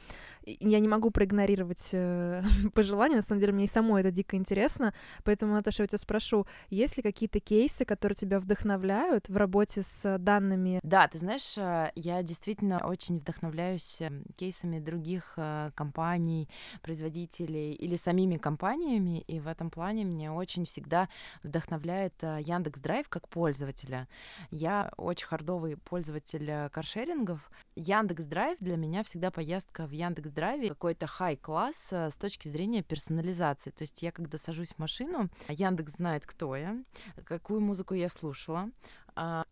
Я 0.45 0.79
не 0.79 0.89
могу 0.89 1.09
проигнорировать 1.09 1.87
э, 1.93 2.43
пожелания, 2.73 3.15
на 3.15 3.21
самом 3.21 3.39
деле 3.39 3.53
мне 3.53 3.63
и 3.63 3.69
самой 3.69 4.01
это 4.01 4.11
дико 4.11 4.35
интересно, 4.35 4.93
поэтому, 5.23 5.53
Наташа, 5.53 5.83
я 5.83 5.87
тебя 5.87 5.99
спрошу, 5.99 6.45
есть 6.69 6.97
ли 6.97 7.03
какие-то 7.03 7.39
кейсы, 7.39 7.85
которые 7.85 8.17
тебя 8.17 8.41
вдохновляют 8.41 9.29
в 9.29 9.37
работе 9.37 9.83
с 9.83 10.17
данными 10.17 10.80
да, 10.83 11.07
ты 11.07 11.19
знаешь, 11.19 11.57
э, 11.57 11.91
я 11.95 12.23
действительно 12.23 12.79
очень 12.85 13.19
вдохновляюсь 13.19 14.01
эм, 14.01 14.23
кейсами 14.35 14.79
других 14.79 15.33
э, 15.37 15.71
компаний, 15.75 16.49
производителей 16.81 17.73
или 17.73 17.95
самими 17.95 18.37
компаниями, 18.37 19.19
и 19.27 19.39
в 19.39 19.47
этом 19.47 19.69
плане 19.69 20.05
мне 20.05 20.31
очень 20.31 20.65
всегда 20.65 21.07
вдохновляет 21.43 22.15
э, 22.23 22.39
Яндекс 22.41 22.79
Драйв 22.79 23.09
как 23.09 23.27
пользователя. 23.29 24.07
Я 24.49 24.91
очень 24.97 25.27
хардовый 25.27 25.77
пользователь 25.77 26.69
каршерингов. 26.71 27.51
Яндекс 27.75 28.25
Драйв 28.25 28.57
для 28.59 28.75
меня 28.75 29.03
всегда 29.03 29.29
поездка 29.29 29.85
в 29.85 29.91
Яндекс 29.91 30.31
Драйве 30.31 30.69
какой-то 30.69 31.05
хай-класс 31.05 31.91
с 31.91 32.17
точки 32.17 32.47
зрения 32.47 32.81
персонализации. 32.81 33.69
То 33.69 33.83
есть 33.83 34.01
я 34.01 34.11
когда 34.11 34.39
сажусь 34.39 34.73
в 34.73 34.79
машину, 34.79 35.29
Яндекс 35.47 35.93
знает, 35.93 36.25
кто 36.25 36.55
я, 36.55 36.75
какую 37.23 37.61
музыку 37.61 37.93
я 37.93 38.09
слушала, 38.09 38.71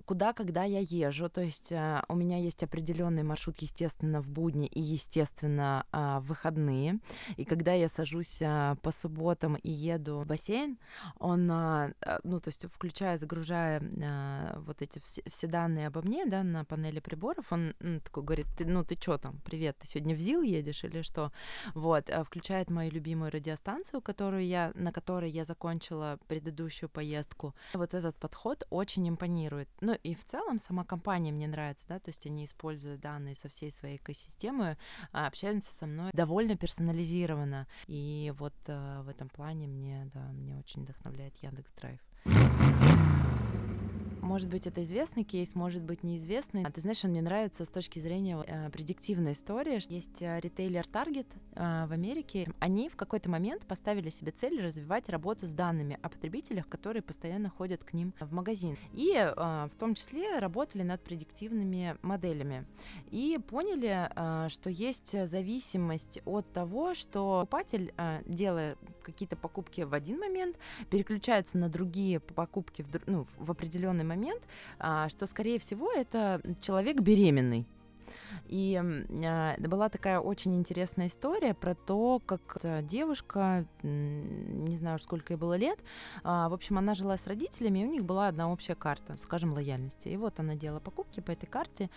куда, 0.06 0.34
когда 0.34 0.64
я 0.64 0.80
езжу. 0.80 1.30
То 1.30 1.42
есть 1.42 1.72
а, 1.72 2.04
у 2.08 2.16
меня 2.16 2.38
есть 2.38 2.64
определенный 2.64 3.24
маршрут, 3.24 3.60
естественно, 3.60 4.22
в 4.22 4.30
будни 4.32 4.68
и, 4.68 4.82
естественно, 4.82 5.86
а, 5.92 6.20
в 6.20 6.30
выходные. 6.30 7.00
И 7.38 7.46
когда 7.46 7.74
я 7.74 7.90
сажусь 7.90 8.40
по 8.40 8.92
субботам 8.92 9.56
и 9.56 9.70
еду 9.70 10.20
в 10.20 10.26
бассейн, 10.26 10.78
он, 11.20 11.48
ну, 11.48 12.40
то 12.40 12.48
есть 12.48 12.66
включая, 12.66 13.18
загружая 13.18 13.82
вот 14.58 14.82
эти 14.82 15.00
все, 15.00 15.48
данные 15.48 15.88
обо 15.88 16.02
мне, 16.02 16.26
да, 16.26 16.44
на 16.44 16.66
панели 16.66 17.00
приборов, 17.00 17.52
он 17.52 17.74
такой 18.04 18.24
говорит, 18.24 18.48
ты, 18.58 18.66
ну, 18.66 18.84
ты 18.84 18.96
что 18.96 19.18
там, 19.18 19.40
привет, 19.44 19.78
ты 19.80 19.88
сегодня 19.88 20.16
в 20.16 20.20
ЗИЛ 20.20 20.42
едешь 20.44 20.84
или 20.84 21.02
что? 21.02 21.32
Вот, 21.74 22.10
включает 22.26 22.70
мою 22.70 22.92
любимую 22.92 23.32
радиостанцию, 23.32 24.02
которую 24.02 24.46
я, 24.46 24.72
на 24.76 24.92
которой 24.92 25.30
я 25.30 25.46
закончила 25.46 26.20
предыдущую 26.28 26.90
поездку. 26.90 27.54
Вот 27.74 27.94
этот 27.94 28.16
подход 28.16 28.66
очень 28.70 29.10
импонирует 29.10 29.59
планирует. 29.60 29.70
Ну 29.82 29.98
и 30.04 30.16
в 30.16 30.24
целом 30.26 30.60
сама 30.60 30.84
компания 30.84 31.32
мне 31.32 31.48
нравится, 31.48 31.86
да, 31.88 32.00
то 32.00 32.10
есть 32.10 32.26
они 32.26 32.46
используют 32.46 33.02
данные 33.02 33.36
со 33.36 33.50
всей 33.50 33.72
своей 33.72 33.98
экосистемы, 33.98 34.78
а 35.12 35.28
общаются 35.28 35.74
со 35.74 35.86
мной 35.86 36.12
довольно 36.14 36.56
персонализированно. 36.56 37.68
И 37.88 38.34
вот 38.38 38.54
э, 38.68 39.02
в 39.02 39.10
этом 39.10 39.30
плане 39.30 39.68
мне, 39.68 40.10
да, 40.14 40.32
мне 40.32 40.58
очень 40.58 40.84
вдохновляет 40.84 41.36
Яндекс 41.38 41.72
Драйв. 41.74 42.00
Может 44.30 44.48
быть, 44.48 44.68
это 44.68 44.84
известный 44.84 45.24
кейс, 45.24 45.56
может 45.56 45.82
быть, 45.82 46.04
неизвестный. 46.04 46.64
А 46.64 46.72
ты 46.72 46.82
знаешь, 46.82 47.04
он 47.04 47.12
мне 47.12 47.22
нравится 47.24 47.66
с 47.66 47.70
точки 47.70 47.98
зрения 47.98 48.38
э, 48.46 48.70
предиктивной 48.70 49.32
истории. 49.32 49.80
Есть 49.92 50.22
э, 50.22 50.40
ритейлер 50.40 50.86
Target 50.86 51.26
э, 51.56 51.88
в 51.88 51.92
Америке. 51.92 52.48
Они 52.60 52.90
в 52.90 52.96
какой-то 52.96 53.28
момент 53.30 53.66
поставили 53.66 54.12
себе 54.12 54.32
цель 54.32 54.62
развивать 54.62 55.10
работу 55.10 55.48
с 55.48 55.52
данными 55.52 55.98
о 56.04 56.10
потребителях, 56.10 56.70
которые 56.70 57.02
постоянно 57.02 57.50
ходят 57.50 57.84
к 57.84 57.94
ним 57.94 58.14
в 58.20 58.32
магазин. 58.32 58.78
И 58.94 59.14
э, 59.16 59.34
в 59.36 59.76
том 59.80 59.96
числе 59.96 60.38
работали 60.38 60.84
над 60.84 61.04
предиктивными 61.04 61.98
моделями. 62.04 62.68
И 63.10 63.40
поняли, 63.50 64.10
э, 64.16 64.50
что 64.50 64.70
есть 64.70 65.28
зависимость 65.28 66.20
от 66.26 66.46
того, 66.54 66.94
что 66.94 67.48
покупатель, 67.50 67.94
э, 67.98 68.22
делая 68.28 68.78
какие-то 69.02 69.36
покупки 69.36 69.82
в 69.82 69.94
один 69.94 70.20
момент, 70.20 70.58
переключается 70.90 71.58
на 71.58 71.68
другие 71.68 72.20
покупки 72.20 72.84
в, 72.84 72.88
ну, 73.08 73.26
в 73.38 73.52
определенный 73.52 74.04
момент, 74.04 74.19
а, 74.80 75.10
что, 75.10 75.26
скорее 75.26 75.60
всего, 75.60 75.92
это 75.92 76.42
человек 76.62 77.02
беременный. 77.02 77.66
И 78.48 78.82
э, 78.82 79.68
была 79.68 79.90
такая 79.90 80.20
очень 80.20 80.56
интересная 80.56 81.08
история 81.08 81.54
про 81.54 81.76
то, 81.76 82.22
как 82.26 82.58
девушка, 82.84 83.66
не 83.84 84.76
знаю, 84.76 85.00
сколько 85.00 85.34
ей 85.34 85.38
было 85.38 85.56
лет, 85.56 85.80
э, 86.24 86.24
в 86.24 86.54
общем, 86.54 86.78
она 86.78 86.96
жила 86.96 87.18
с 87.18 87.28
родителями, 87.28 87.80
и 87.80 87.86
у 87.86 87.92
них 87.92 88.04
была 88.04 88.28
одна 88.28 88.52
общая 88.52 88.76
карта, 88.76 89.18
скажем, 89.18 89.54
лояльности. 89.54 90.10
И 90.10 90.18
вот 90.18 90.40
она 90.40 90.56
делала 90.56 90.80
покупки 90.80 91.20
по 91.20 91.32
этой 91.32 91.46
карте, 91.46 91.90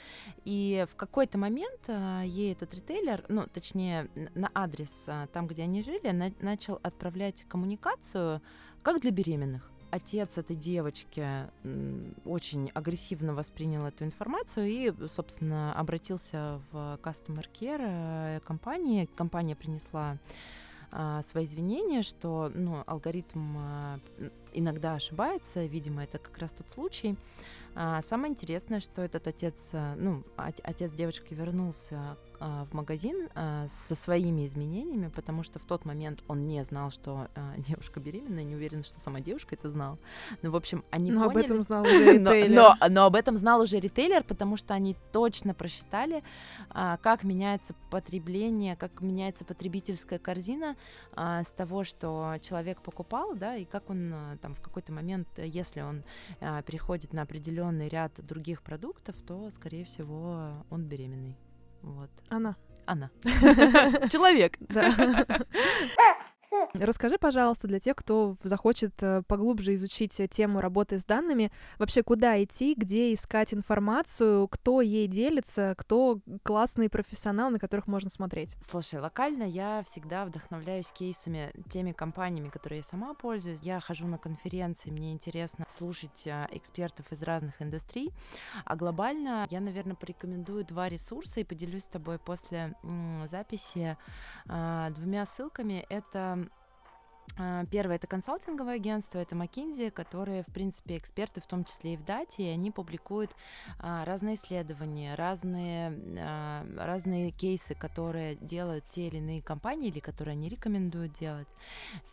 и 0.44 0.86
в 0.90 0.94
какой-то 0.96 1.38
момент 1.38 1.80
э, 1.86 2.22
ей 2.26 2.52
этот 2.52 2.74
ритейлер, 2.74 3.24
ну, 3.28 3.46
точнее, 3.46 4.08
на 4.34 4.50
адрес 4.54 5.08
там, 5.32 5.46
где 5.46 5.62
они 5.62 5.82
жили, 5.82 6.10
на 6.10 6.32
начал 6.40 6.78
отправлять 6.82 7.44
коммуникацию 7.48 8.40
как 8.82 9.00
для 9.00 9.10
беременных 9.10 9.71
отец 9.92 10.38
этой 10.38 10.56
девочки 10.56 11.24
очень 12.24 12.70
агрессивно 12.70 13.34
воспринял 13.34 13.84
эту 13.84 14.04
информацию 14.04 14.66
и, 14.66 14.92
собственно, 15.08 15.74
обратился 15.74 16.60
в 16.72 16.98
customer 17.02 17.46
care 17.52 18.38
э, 18.38 18.40
компании. 18.40 19.08
Компания 19.14 19.54
принесла 19.54 20.16
а, 20.90 21.22
свои 21.22 21.44
извинения, 21.44 22.02
что 22.02 22.50
ну, 22.54 22.82
алгоритм 22.86 23.56
а, 23.58 24.00
иногда 24.54 24.94
ошибается, 24.94 25.64
видимо, 25.64 26.04
это 26.04 26.18
как 26.18 26.38
раз 26.38 26.52
тот 26.52 26.70
случай. 26.70 27.16
А, 27.74 28.00
самое 28.02 28.30
интересное, 28.30 28.80
что 28.80 29.02
этот 29.02 29.26
отец, 29.26 29.70
а, 29.72 29.94
ну, 29.96 30.24
отец 30.36 30.92
девочки 30.92 31.34
вернулся 31.34 32.16
а, 32.44 32.64
в 32.64 32.74
магазин 32.74 33.28
а, 33.36 33.68
со 33.68 33.94
своими 33.94 34.44
изменениями, 34.46 35.06
потому 35.14 35.44
что 35.44 35.60
в 35.60 35.64
тот 35.64 35.84
момент 35.84 36.24
он 36.26 36.48
не 36.48 36.64
знал, 36.64 36.90
что 36.90 37.28
а, 37.36 37.54
девушка 37.56 38.00
беременна, 38.00 38.42
не 38.42 38.56
уверен, 38.56 38.82
что 38.82 38.98
сама 38.98 39.20
девушка 39.20 39.54
это 39.54 39.70
знала. 39.70 39.96
Ну, 40.42 40.50
в 40.50 40.56
общем, 40.56 40.84
они 40.90 41.12
но 41.12 41.24
поняли... 41.24 41.38
об 41.38 41.44
этом 41.44 41.62
знал 41.62 41.82
уже 41.86 42.14
ритейлер. 42.14 42.50
но, 42.56 42.74
но, 42.80 42.88
но 42.88 43.06
об 43.06 43.14
этом 43.14 43.36
знал 43.36 43.60
уже 43.60 43.78
ритейлер, 43.78 44.24
потому 44.24 44.56
что 44.56 44.74
они 44.74 44.96
точно 45.12 45.54
просчитали, 45.54 46.24
а, 46.70 46.96
как 46.96 47.22
меняется 47.22 47.76
потребление, 47.90 48.74
как 48.74 49.00
меняется 49.02 49.44
потребительская 49.44 50.18
корзина 50.18 50.74
а, 51.14 51.44
с 51.44 51.48
того, 51.48 51.84
что 51.84 52.34
человек 52.40 52.82
покупал, 52.82 53.36
да, 53.36 53.54
и 53.54 53.64
как 53.64 53.88
он 53.88 54.12
а, 54.12 54.36
там 54.38 54.56
в 54.56 54.60
какой-то 54.60 54.92
момент, 54.92 55.28
если 55.36 55.82
он 55.82 56.02
а, 56.40 56.62
переходит 56.62 57.12
на 57.12 57.22
определенный 57.22 57.86
ряд 57.86 58.12
других 58.26 58.62
продуктов, 58.62 59.14
то, 59.24 59.48
скорее 59.50 59.84
всего, 59.84 60.64
он 60.70 60.86
беременный. 60.86 61.36
Вот. 61.82 62.10
Она. 62.28 62.56
Она. 62.86 63.10
Человек. 64.10 64.56
Да. 64.60 65.24
Расскажи, 66.74 67.18
пожалуйста, 67.18 67.68
для 67.68 67.80
тех, 67.80 67.96
кто 67.96 68.36
захочет 68.42 69.02
э, 69.02 69.22
поглубже 69.26 69.74
изучить 69.74 70.20
тему 70.30 70.60
работы 70.60 70.98
с 70.98 71.04
данными, 71.04 71.50
вообще 71.78 72.02
куда 72.02 72.42
идти, 72.42 72.74
где 72.76 73.12
искать 73.12 73.54
информацию, 73.54 74.48
кто 74.48 74.80
ей 74.80 75.06
делится, 75.06 75.74
кто 75.78 76.20
классные 76.42 76.88
профессионалы, 76.88 77.52
на 77.52 77.58
которых 77.58 77.86
можно 77.86 78.10
смотреть. 78.10 78.56
Слушай, 78.68 79.00
локально 79.00 79.44
я 79.44 79.82
всегда 79.84 80.24
вдохновляюсь 80.24 80.90
кейсами 80.92 81.52
теми 81.70 81.92
компаниями, 81.92 82.48
которые 82.48 82.78
я 82.78 82.84
сама 82.84 83.14
пользуюсь. 83.14 83.60
Я 83.62 83.80
хожу 83.80 84.06
на 84.06 84.18
конференции, 84.18 84.90
мне 84.90 85.12
интересно 85.12 85.66
слушать 85.70 86.26
а, 86.26 86.48
экспертов 86.52 87.10
из 87.12 87.22
разных 87.22 87.60
индустрий. 87.60 88.12
А 88.64 88.76
глобально 88.76 89.46
я, 89.50 89.60
наверное, 89.60 89.96
порекомендую 89.96 90.64
два 90.64 90.88
ресурса 90.88 91.40
и 91.40 91.44
поделюсь 91.44 91.84
с 91.84 91.88
тобой 91.88 92.18
после 92.18 92.74
записи 93.26 93.96
двумя 94.46 95.26
ссылками. 95.26 95.84
Это 95.88 96.41
первое 97.70 97.96
это 97.96 98.06
консалтинговое 98.06 98.74
агентство, 98.74 99.18
это 99.18 99.34
McKinsey, 99.34 99.90
которые, 99.90 100.42
в 100.42 100.52
принципе, 100.52 100.96
эксперты, 100.96 101.40
в 101.40 101.46
том 101.46 101.64
числе 101.64 101.94
и 101.94 101.96
в 101.96 102.04
дате, 102.04 102.44
и 102.44 102.48
они 102.48 102.70
публикуют 102.70 103.30
а, 103.78 104.04
разные 104.04 104.34
исследования, 104.34 105.14
разные, 105.14 105.98
а, 106.18 106.66
разные 106.76 107.30
кейсы, 107.30 107.74
которые 107.74 108.36
делают 108.36 108.84
те 108.88 109.08
или 109.08 109.16
иные 109.16 109.42
компании, 109.42 109.88
или 109.88 110.00
которые 110.00 110.32
они 110.32 110.48
рекомендуют 110.48 111.12
делать. 111.12 111.48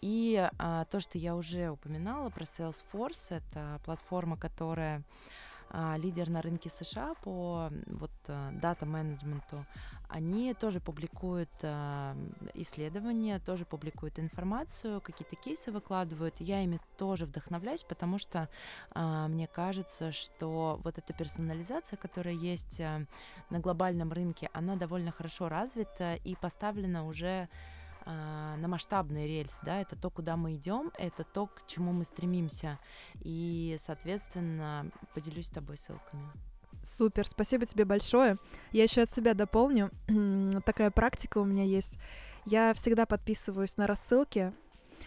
И 0.02 0.50
а, 0.58 0.86
то, 0.86 1.00
что 1.00 1.18
я 1.18 1.36
уже 1.36 1.70
упоминала 1.70 2.30
про 2.30 2.44
Salesforce, 2.44 3.38
это 3.38 3.80
платформа, 3.84 4.38
которая 4.38 4.98
а, 4.98 5.04
лидер 5.98 6.30
на 6.30 6.42
рынке 6.42 6.70
США 6.70 7.14
по 7.24 7.70
вот 7.88 8.12
дата-менеджменту, 8.28 9.66
они 10.10 10.56
тоже 10.56 10.80
публикуют 10.80 11.52
э, 11.62 12.16
исследования, 12.56 13.40
тоже 13.40 13.64
публикуют 13.64 14.18
информацию, 14.18 15.02
какие-то 15.02 15.36
кейсы 15.36 15.72
выкладывают. 15.72 16.34
Я 16.40 16.64
ими 16.64 16.80
тоже 16.98 17.28
вдохновляюсь, 17.28 17.84
потому 17.84 18.18
что 18.18 18.50
э, 18.96 19.28
мне 19.30 19.46
кажется, 19.46 20.12
что 20.12 20.82
вот 20.84 20.98
эта 20.98 21.14
персонализация, 21.14 21.96
которая 21.98 22.34
есть 22.34 22.80
э, 22.80 23.06
на 23.52 23.60
глобальном 23.60 24.12
рынке, 24.12 24.50
она 24.52 24.76
довольно 24.76 25.12
хорошо 25.12 25.48
развита 25.48 26.16
и 26.16 26.36
поставлена 26.36 27.06
уже 27.06 27.48
на 28.12 28.68
масштабный 28.68 29.28
рельс, 29.28 29.60
да, 29.64 29.82
это 29.82 29.96
то, 29.96 30.10
куда 30.10 30.36
мы 30.38 30.56
идем, 30.56 30.92
это 30.98 31.24
то, 31.24 31.48
к 31.48 31.68
чему 31.68 31.92
мы 31.92 32.04
стремимся. 32.04 32.80
И, 33.22 33.78
соответственно, 33.80 34.90
поделюсь 35.14 35.48
с 35.48 35.52
тобой 35.52 35.78
ссылками. 35.78 36.30
Супер, 36.84 37.28
спасибо 37.28 37.66
тебе 37.66 37.86
большое. 37.86 38.38
Я 38.72 38.84
еще 38.84 39.02
от 39.02 39.10
себя 39.10 39.34
дополню. 39.34 39.92
Такая 40.66 40.92
практика 40.92 41.40
у 41.40 41.46
меня 41.46 41.64
есть. 41.64 42.00
Я 42.46 42.74
всегда 42.74 43.06
подписываюсь 43.06 43.78
на 43.78 43.86
рассылки 43.86 44.54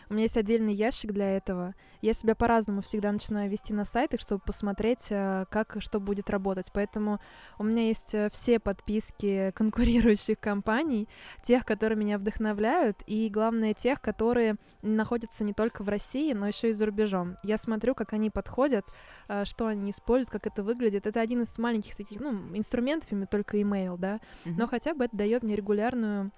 у 0.09 0.15
меня 0.15 0.25
есть 0.25 0.37
отдельный 0.37 0.75
ящик 0.75 1.13
для 1.13 1.37
этого. 1.37 1.75
Я 2.01 2.15
себя 2.15 2.35
по-разному 2.35 2.83
всегда 2.83 3.13
начинаю 3.13 3.51
вести 3.51 3.73
на 3.73 3.85
сайтах, 3.85 4.21
чтобы 4.21 4.43
посмотреть, 4.45 5.07
э, 5.11 5.45
как 5.51 5.77
и 5.77 5.81
что 5.81 6.01
будет 6.01 6.31
работать. 6.31 6.71
Поэтому 6.73 7.21
у 7.59 7.65
меня 7.65 7.87
есть 7.87 8.15
э, 8.15 8.29
все 8.31 8.59
подписки 8.59 9.51
конкурирующих 9.55 10.39
компаний, 10.39 11.09
тех, 11.45 11.65
которые 11.65 11.99
меня 11.99 12.19
вдохновляют, 12.19 13.03
и, 13.07 13.29
главное, 13.29 13.75
тех, 13.75 14.01
которые 14.01 14.57
находятся 14.83 15.45
не 15.45 15.53
только 15.53 15.83
в 15.83 15.89
России, 15.89 16.33
но 16.33 16.47
еще 16.49 16.71
и 16.71 16.73
за 16.73 16.87
рубежом. 16.87 17.37
Я 17.43 17.57
смотрю, 17.57 17.95
как 17.95 18.13
они 18.13 18.31
подходят, 18.31 18.87
э, 19.29 19.45
что 19.45 19.67
они 19.67 19.91
используют, 19.91 20.31
как 20.31 20.47
это 20.47 20.63
выглядит. 20.63 21.07
Это 21.07 21.21
один 21.21 21.43
из 21.43 21.57
маленьких 21.59 21.95
таких, 21.95 22.21
ну, 22.21 22.33
инструментов, 22.57 23.11
только 23.31 23.59
email, 23.59 23.97
да, 23.97 24.21
mm-hmm. 24.45 24.55
но 24.57 24.67
хотя 24.67 24.95
бы 24.95 25.05
это 25.05 25.17
дает 25.17 25.43
мне 25.43 25.57
регулярную 25.57 26.33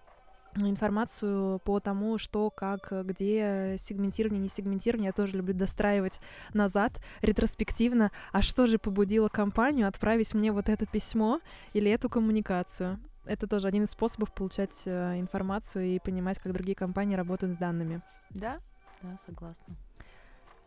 информацию 0.62 1.58
по 1.60 1.80
тому, 1.80 2.18
что, 2.18 2.50
как, 2.50 2.92
где 3.06 3.76
сегментирование, 3.78 4.40
не 4.40 4.48
сегментирование. 4.48 5.08
Я 5.08 5.12
тоже 5.12 5.36
люблю 5.36 5.54
достраивать 5.54 6.20
назад, 6.52 7.00
ретроспективно. 7.22 8.10
А 8.32 8.42
что 8.42 8.66
же 8.66 8.78
побудило 8.78 9.28
компанию 9.28 9.88
отправить 9.88 10.34
мне 10.34 10.52
вот 10.52 10.68
это 10.68 10.86
письмо 10.86 11.40
или 11.72 11.90
эту 11.90 12.08
коммуникацию? 12.08 12.98
Это 13.24 13.46
тоже 13.46 13.68
один 13.68 13.84
из 13.84 13.90
способов 13.90 14.32
получать 14.32 14.82
э, 14.84 15.18
информацию 15.18 15.86
и 15.86 15.98
понимать, 15.98 16.38
как 16.38 16.52
другие 16.52 16.74
компании 16.74 17.16
работают 17.16 17.54
с 17.54 17.56
данными. 17.56 18.02
Да, 18.30 18.58
да, 19.02 19.16
согласна. 19.24 19.74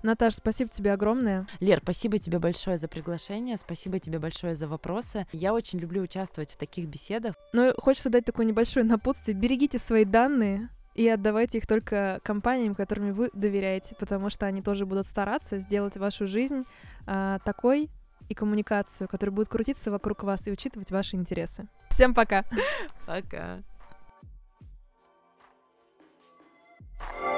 Наташа, 0.04 0.38
спасибо 0.38 0.70
тебе 0.70 0.94
огромное. 0.94 1.48
Лер, 1.60 1.80
спасибо 1.82 2.18
тебе 2.20 2.40
большое 2.40 2.78
за 2.78 2.88
приглашение, 2.88 3.58
спасибо 3.58 4.00
тебе 4.00 4.20
большое 4.20 4.56
за 4.56 4.68
вопросы. 4.68 5.26
Я 5.32 5.54
очень 5.54 5.80
люблю 5.80 6.04
участвовать 6.04 6.52
в 6.52 6.58
таких 6.58 6.88
беседах. 6.88 7.36
Но 7.54 7.74
хочется 7.78 8.10
дать 8.10 8.26
такое 8.26 8.46
небольшое 8.46 8.86
напутствие. 8.86 9.36
Берегите 9.36 9.80
свои 9.80 10.06
данные, 10.06 10.70
и 10.98 11.08
отдавайте 11.08 11.60
их 11.60 11.68
только 11.68 12.20
компаниям, 12.24 12.74
которыми 12.74 13.12
вы 13.12 13.30
доверяете, 13.32 13.96
потому 13.96 14.32
что 14.32 14.48
они 14.48 14.64
тоже 14.64 14.88
будут 14.88 15.06
стараться 15.06 15.60
сделать 15.60 15.96
вашу 15.96 16.26
жизнь 16.26 16.66
э, 17.06 17.38
такой 17.46 17.90
и 18.30 18.34
коммуникацию, 18.34 19.08
которая 19.08 19.34
будет 19.34 19.48
крутиться 19.48 19.92
вокруг 19.92 20.24
вас 20.24 20.48
и 20.48 20.52
учитывать 20.52 20.90
ваши 20.90 21.16
интересы. 21.16 21.68
Всем 21.90 22.16
пока! 22.16 22.44
Пока! 23.06 23.60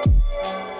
thank 0.02 0.74
you 0.74 0.79